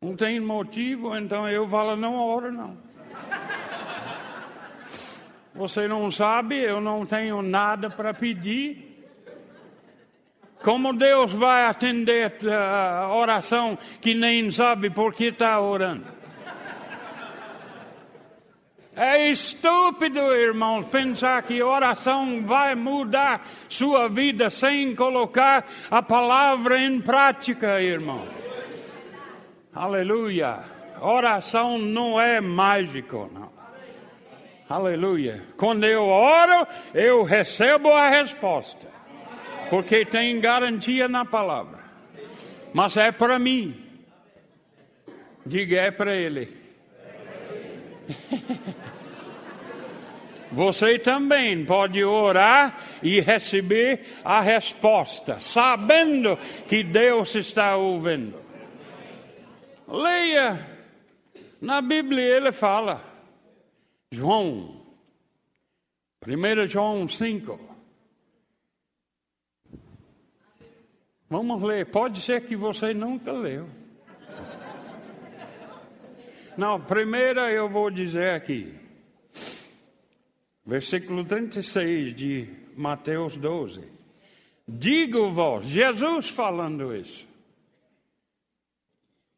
não 0.00 0.16
tem 0.16 0.40
motivo, 0.40 1.14
então 1.16 1.48
eu 1.48 1.68
falo, 1.68 1.96
não 1.96 2.18
oro 2.18 2.50
não. 2.50 2.76
Você 5.54 5.86
não 5.86 6.10
sabe, 6.10 6.56
eu 6.56 6.80
não 6.80 7.04
tenho 7.04 7.42
nada 7.42 7.90
para 7.90 8.14
pedir. 8.14 9.04
Como 10.62 10.92
Deus 10.92 11.32
vai 11.32 11.66
atender 11.66 12.32
a 12.50 13.12
oração 13.12 13.76
que 14.00 14.14
nem 14.14 14.50
sabe 14.50 14.88
por 14.88 15.12
que 15.12 15.24
está 15.24 15.60
orando? 15.60 16.21
É 18.94 19.30
estúpido, 19.30 20.20
irmãos, 20.34 20.86
pensar 20.86 21.42
que 21.44 21.62
oração 21.62 22.44
vai 22.44 22.74
mudar 22.74 23.46
sua 23.66 24.06
vida 24.06 24.50
sem 24.50 24.94
colocar 24.94 25.66
a 25.90 26.02
palavra 26.02 26.78
em 26.78 27.00
prática, 27.00 27.80
irmão. 27.80 28.26
Aleluia. 29.74 30.60
Oração 31.00 31.78
não 31.78 32.20
é 32.20 32.38
mágico, 32.38 33.30
não. 33.32 33.50
Aleluia. 34.68 35.42
Quando 35.56 35.84
eu 35.84 36.04
oro, 36.04 36.66
eu 36.94 37.24
recebo 37.24 37.90
a 37.92 38.10
resposta. 38.10 38.88
Porque 39.70 40.04
tem 40.04 40.38
garantia 40.38 41.08
na 41.08 41.24
palavra. 41.24 41.78
Mas 42.74 42.98
é 42.98 43.10
para 43.10 43.38
mim. 43.38 43.74
Diga 45.46 45.80
é 45.80 45.90
para 45.90 46.14
ele. 46.14 46.61
Você 50.52 50.98
também 50.98 51.64
pode 51.64 52.04
orar 52.04 52.78
e 53.02 53.20
receber 53.20 54.20
a 54.22 54.40
resposta, 54.42 55.40
sabendo 55.40 56.36
que 56.68 56.84
Deus 56.84 57.34
está 57.34 57.74
ouvindo. 57.74 58.38
Leia, 59.88 60.60
na 61.58 61.80
Bíblia 61.80 62.36
ele 62.36 62.52
fala, 62.52 63.02
João, 64.10 64.82
1 66.26 66.66
João 66.66 67.08
5. 67.08 67.58
Vamos 71.30 71.62
ler, 71.62 71.86
pode 71.86 72.20
ser 72.20 72.44
que 72.46 72.54
você 72.54 72.92
nunca 72.92 73.32
leu. 73.32 73.66
Não, 76.56 76.80
primeiro 76.80 77.40
eu 77.40 77.68
vou 77.68 77.90
dizer 77.90 78.34
aqui. 78.34 78.74
Versículo 80.64 81.24
36 81.24 82.14
de 82.14 82.48
Mateus 82.76 83.36
12. 83.36 83.82
Digo-vos, 84.68 85.66
Jesus 85.66 86.28
falando 86.28 86.94
isso. 86.94 87.26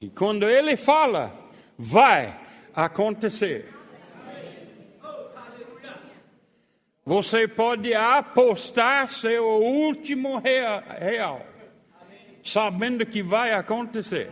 E 0.01 0.11
quando 0.11 0.49
ele 0.49 0.77
fala, 0.77 1.33
vai 1.79 2.39
acontecer. 2.75 3.73
Você 7.07 7.47
pode 7.47 7.95
apostar 7.95 9.09
seu 9.09 9.45
último 9.45 10.39
real, 10.39 11.47
sabendo 12.43 13.05
que 13.07 13.23
vai 13.23 13.53
acontecer. 13.53 14.31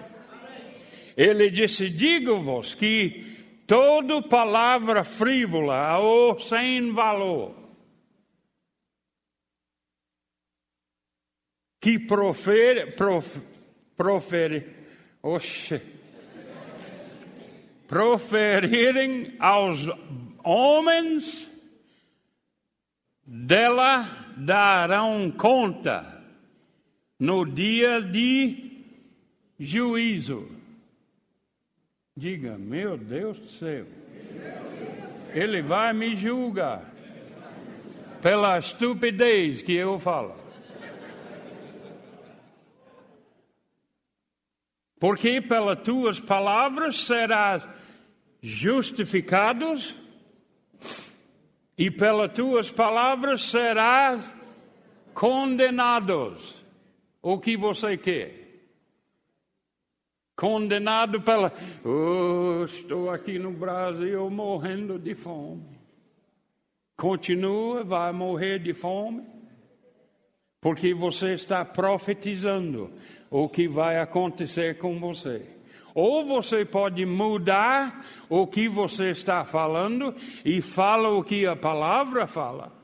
Ele 1.16 1.50
disse: 1.50 1.88
Digo-vos 1.88 2.74
que 2.74 3.24
toda 3.66 4.22
palavra 4.22 5.04
frívola 5.04 5.98
ou 5.98 6.38
sem 6.38 6.92
valor, 6.92 7.54
que 11.80 11.98
profere, 11.98 12.92
prof, 12.92 13.40
profere, 13.96 14.66
oxe, 15.22 15.80
proferirem 17.88 19.34
aos 19.38 19.86
homens, 20.44 21.50
dela 23.24 24.02
darão 24.36 25.30
conta 25.30 26.22
no 27.18 27.44
dia 27.44 28.00
de 28.00 28.84
juízo. 29.58 30.61
Diga, 32.22 32.56
meu 32.56 32.96
Deus 32.96 33.36
do 33.36 33.48
céu, 33.48 33.84
ele 35.34 35.60
vai 35.60 35.92
me 35.92 36.14
julgar 36.14 36.88
pela 38.22 38.56
estupidez 38.60 39.60
que 39.60 39.72
eu 39.72 39.98
falo. 39.98 40.36
Porque 45.00 45.40
pelas 45.40 45.80
tuas 45.80 46.20
palavras 46.20 47.06
serás 47.06 47.64
justificados 48.40 49.92
e 51.76 51.90
pelas 51.90 52.32
tuas 52.32 52.70
palavras 52.70 53.42
serás 53.42 54.32
condenados. 55.12 56.64
O 57.20 57.40
que 57.40 57.56
você 57.56 57.96
quer? 57.96 58.41
Condenado 60.34 61.20
pela. 61.20 61.52
Oh, 61.84 62.64
estou 62.64 63.10
aqui 63.10 63.38
no 63.38 63.50
Brasil 63.50 64.28
morrendo 64.30 64.98
de 64.98 65.14
fome. 65.14 65.62
Continua, 66.96 67.84
vai 67.84 68.12
morrer 68.12 68.58
de 68.58 68.72
fome. 68.72 69.24
Porque 70.60 70.94
você 70.94 71.34
está 71.34 71.64
profetizando 71.64 72.90
o 73.30 73.48
que 73.48 73.66
vai 73.66 73.98
acontecer 73.98 74.78
com 74.78 74.98
você. 74.98 75.44
Ou 75.94 76.24
você 76.24 76.64
pode 76.64 77.04
mudar 77.04 78.04
o 78.28 78.46
que 78.46 78.68
você 78.68 79.10
está 79.10 79.44
falando 79.44 80.14
e 80.44 80.60
fala 80.60 81.08
o 81.08 81.22
que 81.22 81.46
a 81.46 81.56
palavra 81.56 82.26
fala. 82.26 82.81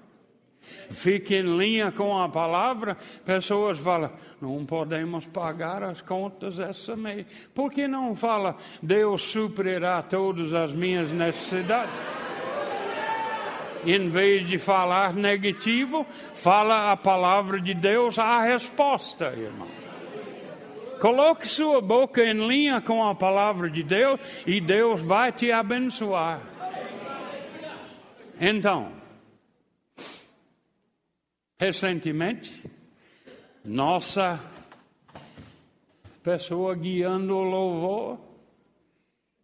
Fique 0.91 1.35
em 1.35 1.57
linha 1.57 1.93
com 1.93 2.19
a 2.19 2.29
palavra. 2.29 2.97
Pessoas 3.25 3.79
falam: 3.79 4.11
não 4.41 4.65
podemos 4.65 5.27
pagar 5.27 5.83
as 5.83 6.01
contas 6.01 6.59
essa 6.59 6.97
mês. 6.97 7.27
Por 7.55 7.71
que 7.71 7.87
não 7.87 8.15
fala, 8.15 8.57
Deus 8.83 9.23
suprirá 9.23 10.03
todas 10.03 10.55
as 10.55 10.73
minhas 10.73 11.11
necessidades? 11.13 11.93
Em 13.87 14.09
vez 14.09 14.47
de 14.47 14.59
falar 14.59 15.15
negativo, 15.15 16.05
fala 16.35 16.91
a 16.91 16.97
palavra 16.97 17.61
de 17.61 17.75
Deus 17.75 18.19
a 18.19 18.43
resposta, 18.43 19.27
irmão. 19.27 19.69
Coloque 21.01 21.47
sua 21.47 21.81
boca 21.81 22.25
em 22.25 22.47
linha 22.47 22.81
com 22.81 23.07
a 23.07 23.15
palavra 23.15 23.71
de 23.71 23.85
Deus 23.85 24.19
e 24.45 24.61
Deus 24.61 25.01
vai 25.01 25.31
te 25.31 25.53
abençoar. 25.53 26.41
Então, 28.41 28.98
recentemente, 31.59 32.65
nossa 33.65 34.41
pessoa 36.23 36.75
guiando 36.75 37.37
o 37.37 37.43
louvor, 37.43 38.21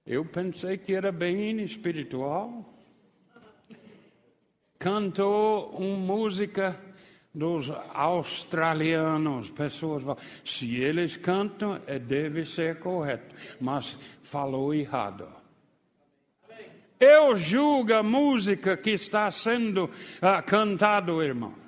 eu 0.07 0.25
pensei 0.25 0.79
que 0.79 0.95
era 0.95 1.11
bem 1.11 1.61
espiritual, 1.62 2.73
cantou 4.79 5.71
uma 5.71 5.97
música 5.97 6.79
dos 7.35 7.69
australianos, 7.93 9.51
pessoas 9.51 10.05
falam, 10.05 10.19
se 10.45 10.77
eles 10.77 11.17
cantam, 11.17 11.81
é, 11.85 11.99
deve 11.99 12.45
ser 12.45 12.79
correto, 12.79 13.35
mas 13.61 13.99
falou 14.23 14.73
errado. 14.73 15.27
Eu 17.01 17.37
julgo 17.37 17.93
a 17.93 18.03
música 18.05 18.77
que 18.77 18.91
está 18.91 19.29
sendo 19.33 19.87
uh, 19.87 20.43
cantado, 20.47 21.21
irmão. 21.21 21.64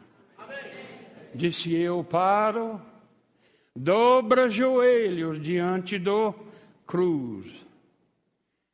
Disse 1.37 1.75
eu 1.75 2.03
paro, 2.03 2.81
dobra 3.75 4.49
joelhos 4.49 5.39
diante 5.39 5.99
do 5.99 6.35
cruz. 6.87 7.53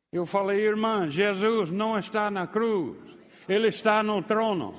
Eu 0.09 0.25
falei, 0.25 0.61
irmã, 0.61 1.09
Jesus 1.09 1.69
não 1.69 1.99
está 1.99 2.31
na 2.31 2.47
cruz, 2.47 2.95
ele 3.49 3.67
está 3.67 4.01
no 4.01 4.21
trono. 4.21 4.73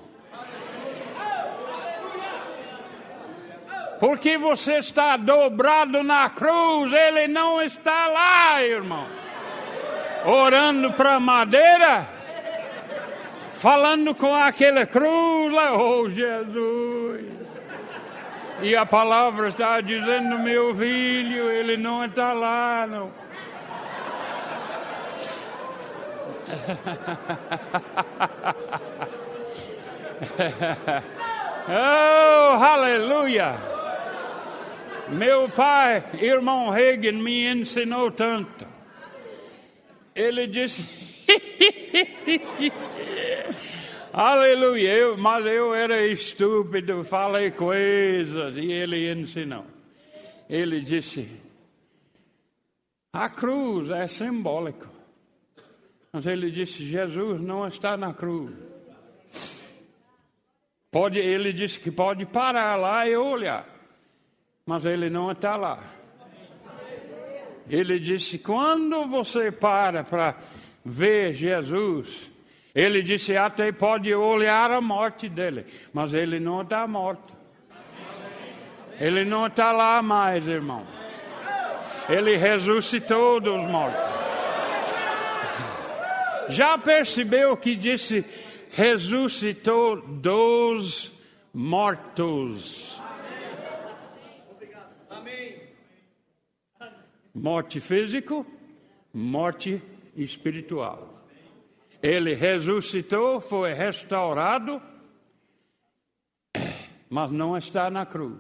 Porque 4.01 4.39
você 4.39 4.79
está 4.79 5.19
dobrado 5.19 6.03
na 6.03 6.31
cruz, 6.31 6.91
ele 6.91 7.29
não 7.29 7.61
está 7.61 8.09
lá, 8.09 8.63
irmão. 8.63 9.07
Orando 10.25 10.91
para 10.95 11.21
madeira, 11.21 12.09
falando 13.53 14.15
com 14.15 14.35
aquela 14.35 14.87
cruz 14.87 15.53
lá, 15.53 15.77
oh 15.77 16.09
Jesus. 16.09 16.94
E 18.65 18.75
a 18.75 18.87
palavra 18.87 19.49
está 19.49 19.79
dizendo, 19.83 20.39
meu 20.39 20.75
filho, 20.75 21.51
ele 21.51 21.77
não 21.77 22.03
está 22.03 22.33
lá, 22.33 22.87
não. 22.87 23.13
oh, 31.69 32.65
aleluia! 32.65 33.55
Meu 35.11 35.47
pai, 35.51 36.03
irmão 36.23 36.71
Reagan, 36.71 37.13
me 37.13 37.47
ensinou 37.47 38.11
tanto. 38.11 38.67
Ele 40.15 40.47
disse: 40.47 40.87
Aleluia, 44.17 44.93
eu, 44.93 45.19
mas 45.19 45.45
eu 45.45 45.75
era 45.75 46.07
estúpido, 46.07 47.03
falei 47.03 47.51
coisas 47.51 48.57
e 48.57 48.71
ele 48.71 49.13
ensinou. 49.13 49.67
Ele 50.49 50.81
disse: 50.81 51.29
A 53.13 53.29
cruz 53.29 53.91
é 53.91 54.07
simbólico. 54.07 54.87
Mas 56.13 56.27
ele 56.27 56.49
disse: 56.51 56.85
Jesus 56.85 57.41
não 57.41 57.67
está 57.67 57.97
na 57.97 58.15
cruz. 58.15 58.53
Pode, 60.93 61.19
ele 61.19 61.53
disse 61.53 61.81
que 61.81 61.91
pode 61.91 62.25
parar 62.25 62.77
lá 62.77 63.09
e 63.09 63.17
olhar 63.17 63.75
mas 64.67 64.85
ele 64.85 65.11
não 65.11 65.31
está 65.31 65.57
lá. 65.57 65.83
Ele 67.69 67.99
disse: 67.99 68.39
quando 68.39 69.07
você 69.07 69.51
para 69.51 70.05
para 70.05 70.37
ver 70.85 71.35
Jesus, 71.35 72.31
ele 72.75 73.03
disse 73.03 73.37
até 73.37 73.71
pode 73.71 74.13
olhar 74.13 74.71
a 74.73 74.81
morte 74.81 75.29
dele, 75.29 75.65
mas 75.93 76.13
ele 76.13 76.41
não 76.41 76.63
está 76.63 76.87
morto. 76.87 77.33
Ele 78.99 79.25
não 79.25 79.47
está 79.47 79.71
lá 79.71 80.03
mais, 80.03 80.47
irmão. 80.47 80.85
Ele 82.09 82.37
ressuscitou 82.37 83.41
dos 83.41 83.63
mortos. 83.71 84.01
Já 86.49 86.77
percebeu 86.77 87.57
que 87.57 87.77
disse 87.77 88.25
ressuscitou 88.71 90.01
dos 90.03 91.13
mortos? 91.53 93.01
Morte 97.33 97.81
física, 97.81 98.45
morte 99.13 99.83
espiritual. 100.17 101.14
Ele 102.05 102.35
ressuscitou, 102.35 103.41
foi 103.41 103.73
restaurado, 103.73 104.79
mas 107.09 107.31
não 107.31 107.57
está 107.57 107.89
na 107.89 108.05
cruz. 108.05 108.37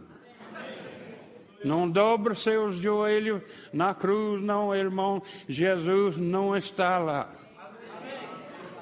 Não 1.64 1.88
dobre 1.88 2.34
seus 2.34 2.76
joelhos 2.76 3.40
na 3.72 3.94
cruz, 3.94 4.44
não, 4.44 4.76
irmão. 4.76 5.22
Jesus 5.48 6.18
não 6.18 6.54
está 6.54 6.98
lá. 6.98 7.32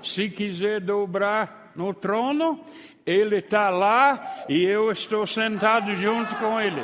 Se 0.02 0.28
quiser 0.28 0.80
dobrar 0.80 1.70
no 1.76 1.94
trono, 1.94 2.60
ele 3.06 3.36
está 3.36 3.70
lá 3.70 4.44
e 4.48 4.64
eu 4.64 4.90
estou 4.90 5.24
sentado 5.28 5.94
junto 5.94 6.34
com 6.34 6.60
ele. 6.60 6.82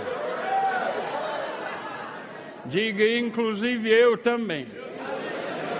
Diga, 2.64 3.18
inclusive 3.18 3.90
eu 3.90 4.16
também. 4.16 4.87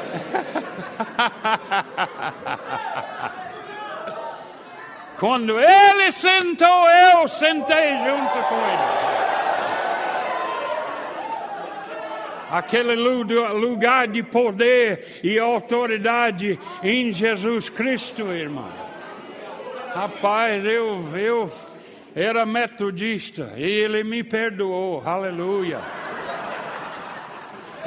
Quando 5.18 5.58
ele 5.58 6.12
sentou, 6.12 6.88
eu 6.88 7.28
sentei 7.28 7.96
junto 7.96 8.38
com 8.48 8.54
ele. 8.54 9.08
Aquele 12.50 12.94
lugar 12.94 14.08
de 14.08 14.22
poder 14.22 15.20
e 15.22 15.38
autoridade 15.38 16.58
em 16.82 17.12
Jesus 17.12 17.68
Cristo, 17.68 18.22
irmão. 18.28 18.72
Rapaz, 19.92 20.64
eu, 20.64 21.04
eu 21.16 21.52
era 22.14 22.46
metodista 22.46 23.52
e 23.56 23.62
ele 23.62 24.02
me 24.04 24.22
perdoou, 24.22 25.02
aleluia. 25.04 25.80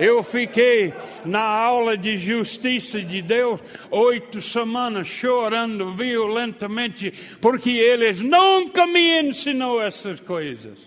Eu 0.01 0.23
fiquei 0.23 0.91
na 1.23 1.43
aula 1.43 1.95
de 1.95 2.17
justiça 2.17 2.99
de 2.99 3.21
Deus 3.21 3.61
oito 3.91 4.41
semanas 4.41 5.05
chorando 5.05 5.93
violentamente 5.93 7.13
porque 7.39 7.69
eles 7.69 8.19
nunca 8.19 8.87
me 8.87 9.21
ensinou 9.21 9.79
essas 9.79 10.19
coisas. 10.19 10.79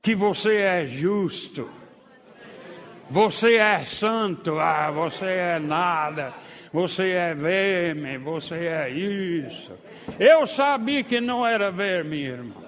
Que 0.00 0.14
você 0.14 0.58
é 0.58 0.86
justo, 0.86 1.68
você 3.10 3.56
é 3.56 3.80
santo, 3.80 4.60
ah, 4.60 4.92
você 4.92 5.26
é 5.26 5.58
nada, 5.58 6.32
você 6.72 7.10
é 7.10 7.34
verme, 7.34 8.16
você 8.18 8.54
é 8.54 8.90
isso. 8.90 9.72
Eu 10.20 10.46
sabia 10.46 11.02
que 11.02 11.20
não 11.20 11.44
era 11.44 11.68
verme, 11.72 12.18
irmão. 12.18 12.62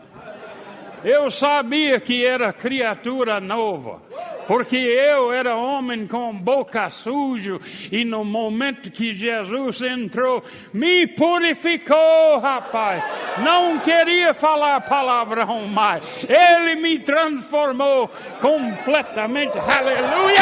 Eu 1.05 1.30
sabia 1.30 2.01
que 2.01 2.26
era 2.26 2.53
criatura 2.53 3.38
nova 3.38 4.03
porque 4.47 4.76
eu 4.76 5.32
era 5.32 5.57
homem 5.57 6.07
com 6.07 6.32
boca 6.32 6.90
suja 6.90 7.59
e 7.90 8.05
no 8.05 8.24
momento 8.24 8.90
que 8.90 9.12
Jesus 9.12 9.82
entrou, 9.82 10.42
me 10.72 11.07
purificou, 11.07 12.38
rapaz. 12.38 13.03
Não 13.38 13.78
queria 13.78 14.32
falar 14.32 14.80
palavrão 14.82 15.66
mais. 15.66 16.03
Ele 16.28 16.76
me 16.76 16.99
transformou 16.99 18.11
completamente. 18.40 19.59
Aleluia! 19.59 20.40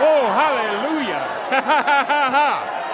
Oh, 0.00 0.26
aleluia! 0.40 1.22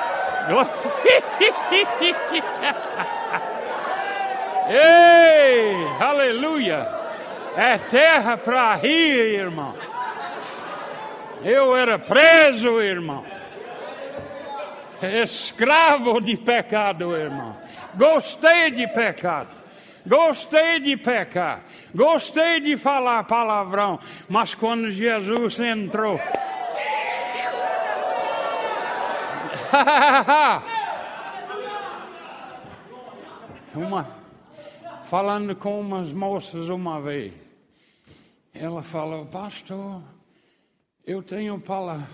Ei, 4.68 5.74
aleluia! 6.00 6.99
É 7.56 7.78
terra 7.78 8.36
para 8.36 8.74
rir, 8.76 9.34
irmão. 9.38 9.74
Eu 11.42 11.74
era 11.76 11.98
preso, 11.98 12.80
irmão. 12.80 13.24
Escravo 15.02 16.20
de 16.20 16.36
pecado, 16.36 17.16
irmão. 17.16 17.56
Gostei 17.94 18.70
de 18.70 18.86
pecado. 18.86 19.60
Gostei 20.06 20.80
de 20.80 20.96
pecar. 20.96 21.60
Gostei 21.94 22.60
de 22.60 22.76
falar 22.76 23.24
palavrão. 23.24 23.98
Mas 24.28 24.54
quando 24.54 24.90
Jesus 24.90 25.60
entrou. 25.60 26.20
Uma, 33.74 34.08
falando 35.10 35.56
com 35.56 35.80
umas 35.80 36.12
moças 36.12 36.68
uma 36.68 37.00
vez. 37.00 37.32
Ela 38.54 38.80
falou, 38.80 39.26
pastor, 39.26 40.00
eu 41.04 41.20
tenho 41.20 41.58
pala... 41.58 42.08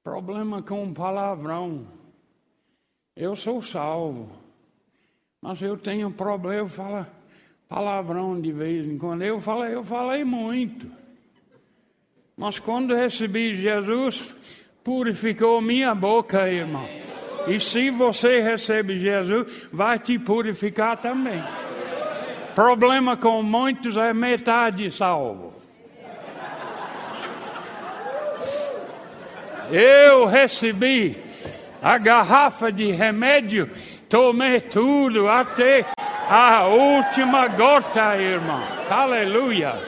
problema 0.00 0.62
com 0.62 0.94
palavrão. 0.94 1.88
Eu 3.16 3.34
sou 3.34 3.60
salvo, 3.60 4.30
mas 5.42 5.60
eu 5.60 5.76
tenho 5.76 6.12
problema, 6.12 6.68
fala 6.68 7.12
palavrão 7.68 8.40
de 8.40 8.52
vez 8.52 8.86
em 8.86 8.96
quando. 8.96 9.22
Eu 9.22 9.40
falei, 9.40 9.74
eu 9.74 9.82
falei 9.82 10.22
muito. 10.22 10.88
Mas 12.36 12.60
quando 12.60 12.94
recebi 12.94 13.52
Jesus, 13.52 14.32
purificou 14.84 15.60
minha 15.60 15.92
boca, 15.92 16.48
irmão. 16.48 16.88
E 17.48 17.58
se 17.58 17.90
você 17.90 18.40
recebe 18.40 18.96
Jesus, 18.96 19.66
vai 19.72 19.98
te 19.98 20.20
purificar 20.20 20.96
também. 20.96 21.42
Problema 22.60 23.16
com 23.16 23.42
muitos 23.42 23.96
é 23.96 24.12
metade 24.12 24.92
salvo. 24.92 25.54
Eu 29.70 30.26
recebi 30.26 31.16
a 31.82 31.96
garrafa 31.96 32.70
de 32.70 32.90
remédio, 32.90 33.70
tomei 34.10 34.60
tudo 34.60 35.26
até 35.26 35.86
a 36.28 36.66
última 36.66 37.48
gota, 37.48 38.14
irmão. 38.18 38.62
Aleluia. 38.90 39.80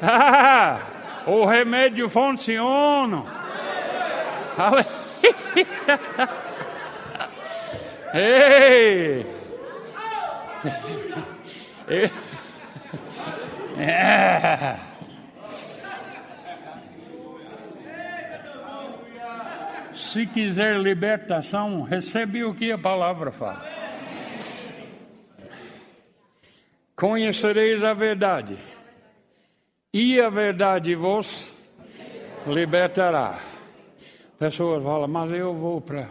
O 1.26 1.46
remédio 1.46 2.08
funciona. 2.10 3.24
Aleluia. 4.56 4.86
Ei. 8.14 9.26
É. 11.88 12.10
Se 19.94 20.26
quiser 20.26 20.78
libertação, 20.78 21.82
recebe 21.82 22.44
o 22.44 22.54
que 22.54 22.72
a 22.72 22.78
palavra 22.78 23.30
fala. 23.30 23.64
Conhecereis 26.96 27.82
a 27.82 27.92
verdade, 27.92 28.56
e 29.92 30.20
a 30.20 30.30
verdade 30.30 30.94
vos 30.94 31.52
libertará. 32.46 33.40
Pessoas 34.38 34.82
falam, 34.82 35.08
mas 35.08 35.32
eu 35.32 35.54
vou 35.54 35.80
para 35.80 36.08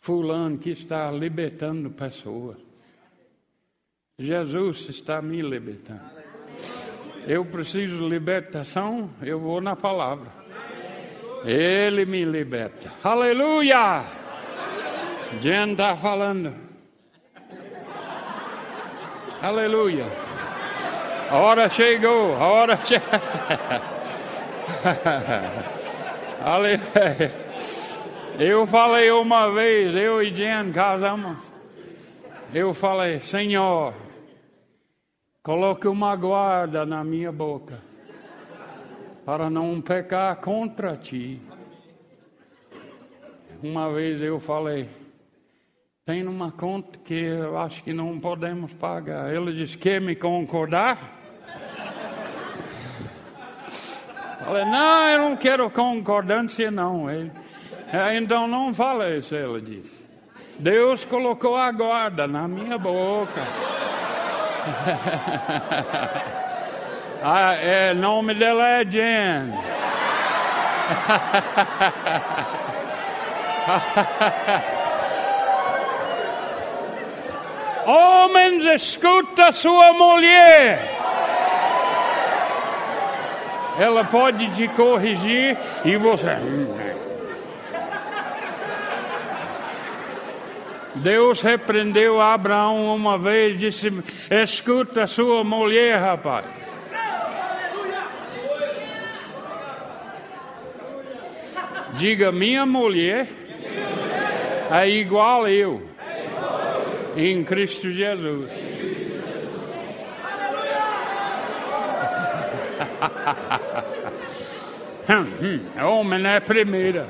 Fulano 0.00 0.56
que 0.56 0.70
está 0.70 1.10
libertando 1.10 1.90
pessoas. 1.90 2.56
Jesus 4.18 4.88
está 4.88 5.20
me 5.20 5.42
libertando. 5.42 6.00
Eu 7.26 7.44
preciso 7.44 7.98
de 7.98 8.08
libertação, 8.08 9.10
eu 9.20 9.38
vou 9.38 9.60
na 9.60 9.76
palavra. 9.76 10.32
Ele 11.44 12.06
me 12.06 12.24
liberta. 12.24 12.90
Aleluia! 13.04 14.04
Jen 15.42 15.72
está 15.72 15.94
falando. 15.98 16.54
Aleluia. 19.42 20.06
A 21.30 21.36
hora 21.36 21.68
chegou, 21.68 22.36
a 22.36 22.46
hora 22.46 22.80
chegou. 22.86 23.06
Aleluia. 26.42 27.34
Eu 28.38 28.66
falei 28.66 29.10
uma 29.10 29.52
vez, 29.52 29.94
eu 29.94 30.22
e 30.22 30.34
Jen 30.34 30.72
casamos. 30.72 31.36
Eu 32.54 32.72
falei, 32.72 33.20
Senhor, 33.20 34.05
Coloque 35.46 35.86
uma 35.86 36.16
guarda 36.16 36.84
na 36.84 37.04
minha 37.04 37.30
boca 37.30 37.80
para 39.24 39.48
não 39.48 39.80
pecar 39.80 40.34
contra 40.40 40.96
ti. 40.96 41.40
Uma 43.62 43.92
vez 43.92 44.20
eu 44.20 44.40
falei, 44.40 44.88
tem 46.04 46.26
uma 46.26 46.50
conta 46.50 46.98
que 46.98 47.14
eu 47.14 47.56
acho 47.56 47.80
que 47.84 47.92
não 47.92 48.18
podemos 48.18 48.74
pagar. 48.74 49.32
Ele 49.32 49.52
disse, 49.52 49.78
quer 49.78 50.00
me 50.00 50.16
concordar? 50.16 50.98
Falei, 54.44 54.64
não, 54.64 55.08
eu 55.10 55.18
não 55.30 55.36
quero 55.36 55.70
concordância 55.70 56.72
não. 56.72 57.08
Ele, 57.08 57.30
é, 57.92 58.16
então 58.18 58.48
não 58.48 58.74
fala 58.74 59.14
isso, 59.14 59.36
ele 59.36 59.60
disse. 59.60 60.04
Deus 60.58 61.04
colocou 61.04 61.54
a 61.54 61.70
guarda 61.70 62.26
na 62.26 62.48
minha 62.48 62.76
boca. 62.76 63.85
Ah, 67.22 67.54
é, 67.54 67.94
nome 67.94 68.34
dela 68.34 68.68
é 68.68 68.84
Jen. 68.84 69.52
Homens, 77.86 78.64
escuta 78.64 79.52
sua 79.52 79.92
mulher. 79.92 80.82
Ela 83.78 84.04
pode 84.04 84.50
te 84.50 84.66
corrigir 84.68 85.56
e 85.84 85.96
você. 85.96 86.36
Deus 90.96 91.42
repreendeu 91.42 92.20
Abraão 92.20 92.94
uma 92.94 93.18
vez, 93.18 93.58
disse: 93.58 93.92
Escuta 94.30 95.06
sua 95.06 95.44
mulher, 95.44 95.98
rapaz. 95.98 96.46
Diga: 101.94 102.32
Minha 102.32 102.64
mulher 102.64 103.28
é 104.70 104.88
igual 104.88 105.46
eu 105.48 105.88
em 107.16 107.44
Cristo 107.44 107.90
Jesus. 107.90 108.50
Hum, 115.08 115.24
hum, 115.40 115.86
homem 115.86 116.26
é 116.26 116.38
a 116.38 116.40
primeira. 116.40 117.06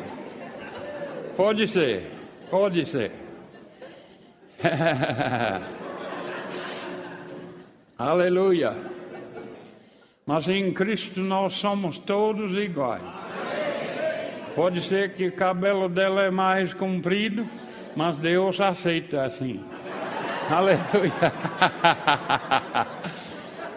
Pode 1.34 1.66
ser, 1.66 2.04
pode 2.50 2.84
ser. 2.84 3.10
Aleluia. 7.98 8.76
Mas 10.24 10.48
em 10.48 10.72
Cristo 10.72 11.20
nós 11.20 11.52
somos 11.54 11.98
todos 11.98 12.54
iguais. 12.54 13.02
Pode 14.54 14.80
ser 14.82 15.14
que 15.14 15.26
o 15.28 15.32
cabelo 15.32 15.88
dela 15.88 16.22
é 16.22 16.30
mais 16.30 16.72
comprido, 16.74 17.48
mas 17.94 18.18
Deus 18.18 18.60
aceita 18.60 19.24
assim. 19.24 19.64
Aleluia. 20.50 20.82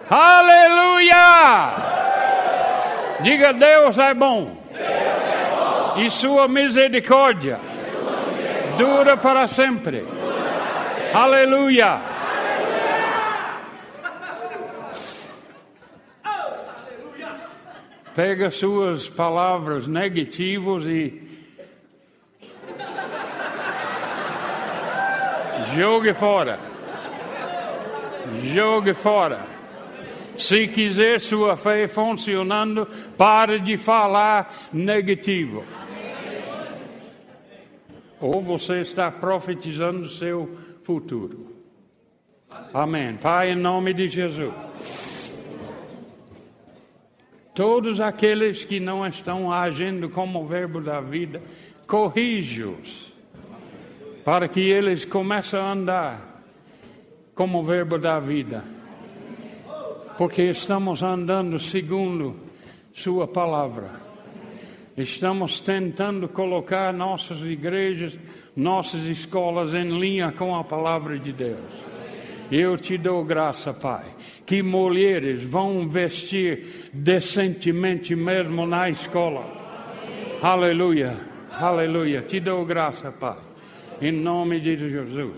Aleluia! 0.09 1.75
Diga 3.21 3.53
Deus 3.53 3.99
é 3.99 4.13
bom. 4.13 4.57
E 5.97 6.09
sua 6.09 6.47
misericórdia 6.47 7.59
dura 8.77 9.17
para 9.17 9.45
sempre. 9.47 10.05
Aleluia. 11.13 12.01
Pega 18.13 18.51
suas 18.51 19.09
palavras 19.09 19.87
negativas 19.87 20.85
e 20.85 21.29
jogue 25.75 26.13
fora. 26.13 26.59
Jogue 28.53 28.93
fora. 28.93 29.47
Se 30.37 30.67
quiser 30.67 31.19
sua 31.19 31.57
fé 31.57 31.87
funcionando, 31.87 32.87
pare 33.17 33.59
de 33.59 33.77
falar 33.77 34.53
negativo. 34.71 35.63
Ou 38.21 38.41
você 38.41 38.81
está 38.81 39.09
profetizando 39.09 40.07
seu 40.07 40.68
futuro. 40.89 41.45
Amém. 42.73 43.15
Pai, 43.15 43.51
em 43.51 43.55
nome 43.55 43.93
de 43.93 44.07
Jesus. 44.07 45.35
Todos 47.53 48.01
aqueles 48.01 48.65
que 48.65 48.79
não 48.79 49.05
estão 49.05 49.53
agindo 49.53 50.09
como 50.09 50.41
o 50.41 50.47
verbo 50.47 50.81
da 50.81 50.99
vida, 50.99 51.43
corrige-os, 51.85 53.13
para 54.25 54.47
que 54.47 54.61
eles 54.61 55.05
comecem 55.05 55.59
a 55.59 55.73
andar 55.73 56.41
como 57.35 57.59
o 57.59 57.63
verbo 57.63 57.99
da 57.99 58.19
vida. 58.19 58.63
Porque 60.17 60.41
estamos 60.41 61.03
andando 61.03 61.59
segundo 61.59 62.35
Sua 62.95 63.27
palavra. 63.27 64.08
Estamos 64.99 65.61
tentando 65.61 66.27
colocar 66.27 66.91
nossas 66.91 67.39
igrejas, 67.41 68.19
nossas 68.53 69.05
escolas 69.05 69.73
em 69.73 69.97
linha 69.97 70.29
com 70.33 70.53
a 70.53 70.61
palavra 70.61 71.17
de 71.17 71.31
Deus. 71.31 71.57
Eu 72.51 72.75
te 72.75 72.97
dou 72.97 73.23
graça, 73.23 73.73
Pai, 73.73 74.03
que 74.45 74.61
mulheres 74.61 75.41
vão 75.41 75.87
vestir 75.87 76.89
decentemente 76.91 78.13
mesmo 78.13 78.65
na 78.65 78.89
escola. 78.89 79.45
Aleluia, 80.41 81.15
aleluia. 81.49 82.21
Te 82.21 82.41
dou 82.41 82.65
graça, 82.65 83.09
Pai, 83.09 83.37
em 84.01 84.11
nome 84.11 84.59
de 84.59 84.77
Jesus. 84.77 85.31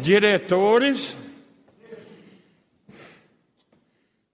Diretores, 0.00 1.14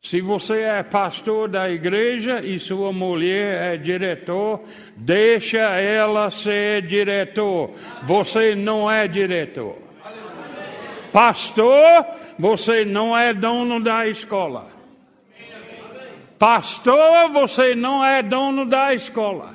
Se 0.03 0.21
você 0.21 0.63
é 0.63 0.83
pastor 0.83 1.49
da 1.49 1.71
igreja 1.71 2.41
e 2.41 2.59
sua 2.59 2.91
mulher 2.91 3.75
é 3.75 3.77
diretor, 3.77 4.65
deixa 4.97 5.59
ela 5.59 6.31
ser 6.31 6.83
diretor. 6.87 7.73
Você 8.03 8.55
não 8.55 8.91
é 8.91 9.07
diretor. 9.07 9.77
Pastor, 11.13 12.07
você 12.39 12.85
não 12.85 13.17
é 13.17 13.35
dono 13.35 13.79
da 13.79 14.07
escola. 14.07 14.69
Pastor, 16.39 17.29
você 17.31 17.75
não 17.75 18.03
é 18.03 18.23
dono 18.23 18.65
da 18.65 18.95
escola. 18.95 19.55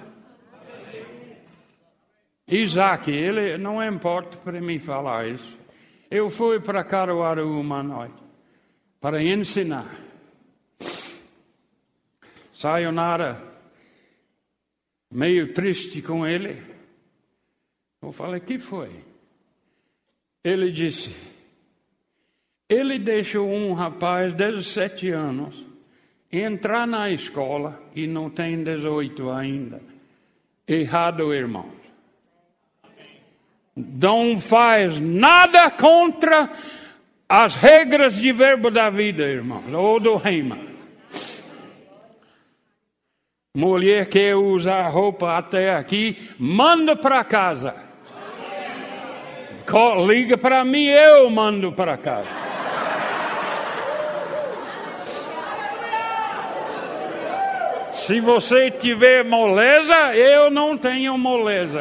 Isaac, 2.47 3.09
ele 3.09 3.57
não 3.57 3.83
importa 3.83 4.37
para 4.37 4.61
mim 4.61 4.77
falar 4.77 5.27
isso. 5.27 5.57
Eu 6.11 6.29
fui 6.29 6.59
para 6.59 6.83
Caruaru 6.83 7.59
uma 7.59 7.81
noite 7.81 8.13
para 9.01 9.23
ensinar. 9.23 10.04
Sayonara, 12.55 13.43
meio 15.11 15.51
triste 15.51 16.01
com 16.01 16.25
ele. 16.25 16.57
Eu 18.01 18.13
falei, 18.13 18.39
que 18.39 18.57
foi? 18.57 18.91
Ele 20.41 20.71
disse, 20.71 21.13
ele 22.69 22.97
deixou 22.97 23.51
um 23.51 23.73
rapaz 23.73 24.33
de 24.33 24.37
17 24.37 25.09
anos 25.09 25.65
entrar 26.31 26.87
na 26.87 27.09
escola 27.09 27.83
e 27.93 28.07
não 28.07 28.29
tem 28.29 28.63
18 28.63 29.29
ainda. 29.31 29.81
Errado, 30.65 31.33
irmãos. 31.33 31.75
Não 33.75 34.37
faz 34.39 34.97
nada 35.01 35.69
contra 35.71 36.49
as 37.27 37.57
regras 37.57 38.15
de 38.15 38.31
verbo 38.31 38.71
da 38.71 38.89
vida, 38.89 39.23
irmãos, 39.23 39.73
ou 39.73 39.99
do 39.99 40.15
reino. 40.15 40.74
Mulher 43.55 44.09
quer 44.09 44.35
usar 44.35 44.89
roupa 44.89 45.37
até 45.37 45.73
aqui, 45.73 46.17
manda 46.37 46.93
para 46.93 47.23
casa. 47.23 47.73
Liga 50.05 50.37
para 50.37 50.65
mim, 50.65 50.87
eu 50.87 51.29
mando 51.29 51.71
para 51.71 51.95
casa. 51.95 52.27
Se 57.93 58.19
você 58.19 58.69
tiver 58.69 59.23
moleza, 59.23 60.13
eu 60.13 60.51
não 60.51 60.77
tenho 60.77 61.17
moleza. 61.17 61.79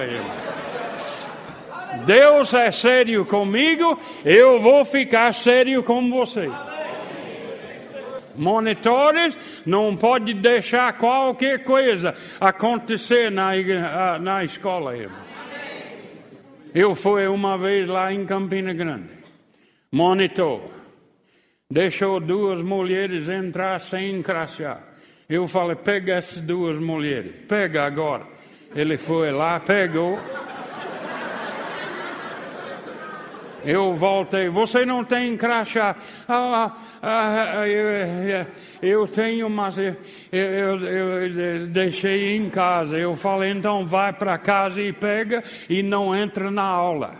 Deus 2.06 2.54
é 2.54 2.70
sério 2.70 3.26
comigo, 3.26 3.98
eu 4.24 4.60
vou 4.60 4.84
ficar 4.84 5.34
sério 5.34 5.82
com 5.82 6.08
você 6.08 6.48
monitores, 8.36 9.36
não 9.66 9.96
pode 9.96 10.34
deixar 10.34 10.92
qualquer 10.98 11.64
coisa 11.64 12.14
acontecer 12.40 13.30
na, 13.30 14.18
na 14.18 14.44
escola. 14.44 14.96
Irmão. 14.96 15.24
Eu 16.74 16.94
fui 16.94 17.26
uma 17.28 17.56
vez 17.56 17.88
lá 17.88 18.12
em 18.12 18.26
Campina 18.26 18.72
Grande, 18.72 19.08
monitor, 19.92 20.62
deixou 21.70 22.18
duas 22.18 22.60
mulheres 22.60 23.28
entrar 23.28 23.80
sem 23.80 24.20
crachá. 24.22 24.80
Eu 25.28 25.46
falei, 25.46 25.76
pega 25.76 26.14
essas 26.14 26.40
duas 26.40 26.78
mulheres, 26.78 27.32
pega 27.48 27.84
agora. 27.84 28.26
Ele 28.74 28.98
foi 28.98 29.30
lá, 29.30 29.60
pegou. 29.60 30.18
Eu 33.64 33.94
voltei, 33.94 34.48
você 34.48 34.84
não 34.84 35.02
tem 35.04 35.36
crachá. 35.36 35.96
Ah, 36.28 36.72
ah, 37.02 37.66
eu, 37.66 38.46
eu, 38.82 39.08
tenho, 39.08 39.48
mas 39.48 39.78
eu, 39.78 39.96
eu, 40.30 40.80
eu, 40.80 41.66
deixei 41.68 42.36
em 42.36 42.50
casa. 42.50 42.98
Eu 42.98 43.16
falei, 43.16 43.50
então 43.50 43.86
vai 43.86 44.12
para 44.12 44.36
casa 44.36 44.82
e 44.82 44.92
pega 44.92 45.42
e 45.68 45.82
não 45.82 46.14
entra 46.14 46.50
na 46.50 46.62
aula. 46.62 47.14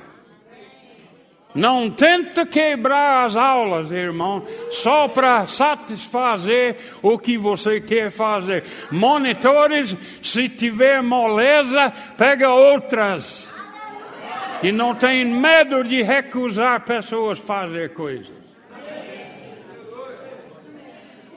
Não 1.54 1.88
tenta 1.88 2.44
quebrar 2.44 3.26
as 3.26 3.36
aulas, 3.36 3.92
irmão, 3.92 4.44
só 4.70 5.06
para 5.06 5.46
satisfazer 5.46 6.76
o 7.00 7.16
que 7.16 7.38
você 7.38 7.80
quer 7.80 8.10
fazer. 8.10 8.64
Monitores, 8.90 9.96
se 10.20 10.48
tiver 10.48 11.00
moleza, 11.00 11.92
pega 12.18 12.50
outras 12.52 13.53
e 14.64 14.72
não 14.72 14.94
tem 14.94 15.26
medo 15.26 15.84
de 15.84 16.02
recusar 16.02 16.80
pessoas 16.86 17.38
fazer 17.38 17.92
coisas. 17.92 18.32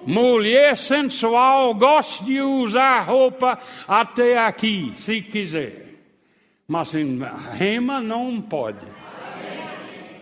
Mulher 0.05 0.77
sensual 0.77 1.75
gosta 1.75 2.23
de 2.23 2.39
usar 2.39 3.01
roupa 3.01 3.59
até 3.85 4.37
aqui, 4.37 4.93
se 4.95 5.21
quiser. 5.21 5.87
Mas 6.65 6.95
em 6.95 7.19
rema 7.51 7.99
não 7.99 8.41
pode. 8.41 8.85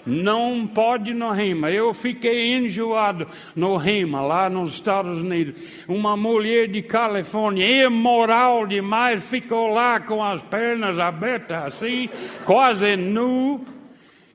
Não 0.06 0.68
pode 0.68 1.14
no 1.14 1.32
rima. 1.32 1.72
Eu 1.72 1.94
fiquei 1.94 2.56
enjoado 2.56 3.28
no 3.56 3.76
rima, 3.78 4.22
lá 4.22 4.50
nos 4.50 4.76
Estados 4.76 5.20
Unidos. 5.20 5.56
Uma 5.88 6.16
mulher 6.16 6.68
de 6.68 6.82
Califórnia, 6.82 7.86
imoral 7.86 8.68
demais, 8.68 9.24
ficou 9.24 9.68
lá 9.68 10.00
com 10.00 10.24
as 10.24 10.44
pernas 10.44 11.00
abertas 11.00 11.64
assim, 11.64 12.10
quase 12.46 12.96
nu. 12.96 13.66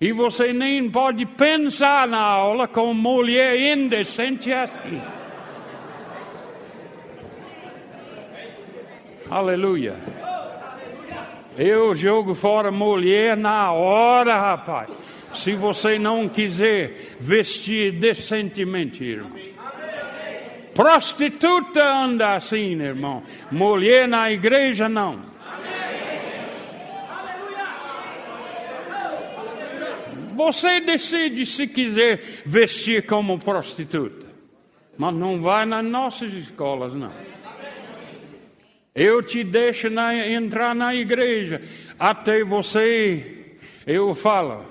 E 0.01 0.13
você 0.13 0.53
nem 0.53 0.91
pode 0.91 1.27
pensar 1.27 2.09
na 2.09 2.21
aula 2.21 2.67
com 2.67 2.93
mulher 2.95 3.57
indecente 3.57 4.53
assim. 4.53 5.01
Aleluia. 9.31 9.95
Eu 11.57 11.95
jogo 11.95 12.35
fora 12.35 12.73
mulher 12.73 13.37
na 13.37 13.71
hora, 13.71 14.35
rapaz. 14.35 14.91
Se 15.33 15.55
você 15.55 15.99
não 15.99 16.29
quiser 16.29 17.17
vestir 17.21 17.93
decentemente, 17.93 19.05
irmão. 19.05 19.39
Prostituta 20.75 21.83
anda 21.83 22.35
assim, 22.35 22.81
irmão. 22.81 23.23
Mulher 23.51 24.09
na 24.09 24.31
igreja, 24.31 24.89
não. 24.89 25.31
Você 30.35 30.81
decide 30.81 31.45
se 31.45 31.67
quiser 31.67 32.23
vestir 32.47 33.05
como 33.05 33.39
prostituta. 33.39 34.27
Mas 34.97 35.15
não 35.15 35.41
vai 35.41 35.67
nas 35.67 35.85
nossas 35.85 36.33
escolas, 36.33 36.95
não. 36.95 37.11
Eu 38.95 39.23
te 39.23 39.45
deixo 39.45 39.91
na, 39.91 40.15
entrar 40.27 40.75
na 40.75 40.95
igreja 40.95 41.61
até 41.99 42.43
você. 42.43 43.57
Eu 43.87 44.15
falo, 44.15 44.65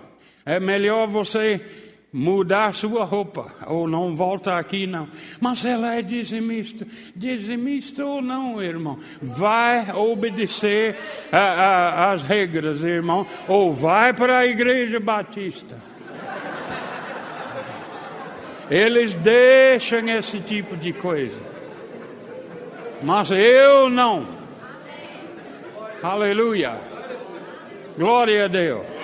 é 0.49 0.59
melhor 0.59 1.07
você 1.07 1.61
mudar 2.11 2.73
sua 2.73 3.05
roupa, 3.05 3.53
ou 3.67 3.87
não 3.87 4.15
volta 4.15 4.57
aqui 4.57 4.87
não. 4.87 5.07
Mas 5.39 5.63
ela 5.63 5.93
é 5.95 6.01
dizimista. 6.01 6.87
Dizimista 7.15 8.03
ou 8.03 8.19
não, 8.19 8.59
irmão? 8.59 8.97
Vai 9.21 9.91
obedecer 9.91 10.97
às 11.31 12.23
regras, 12.23 12.83
irmão, 12.83 13.27
ou 13.47 13.71
vai 13.71 14.11
para 14.11 14.39
a 14.39 14.47
igreja 14.47 14.99
batista. 14.99 15.77
Eles 18.71 19.13
deixam 19.13 20.09
esse 20.09 20.39
tipo 20.39 20.75
de 20.75 20.93
coisa. 20.93 21.39
Mas 23.03 23.29
eu 23.29 23.87
não. 23.87 24.25
Aleluia. 26.01 26.75
Glória 27.95 28.45
a 28.45 28.47
Deus. 28.47 28.98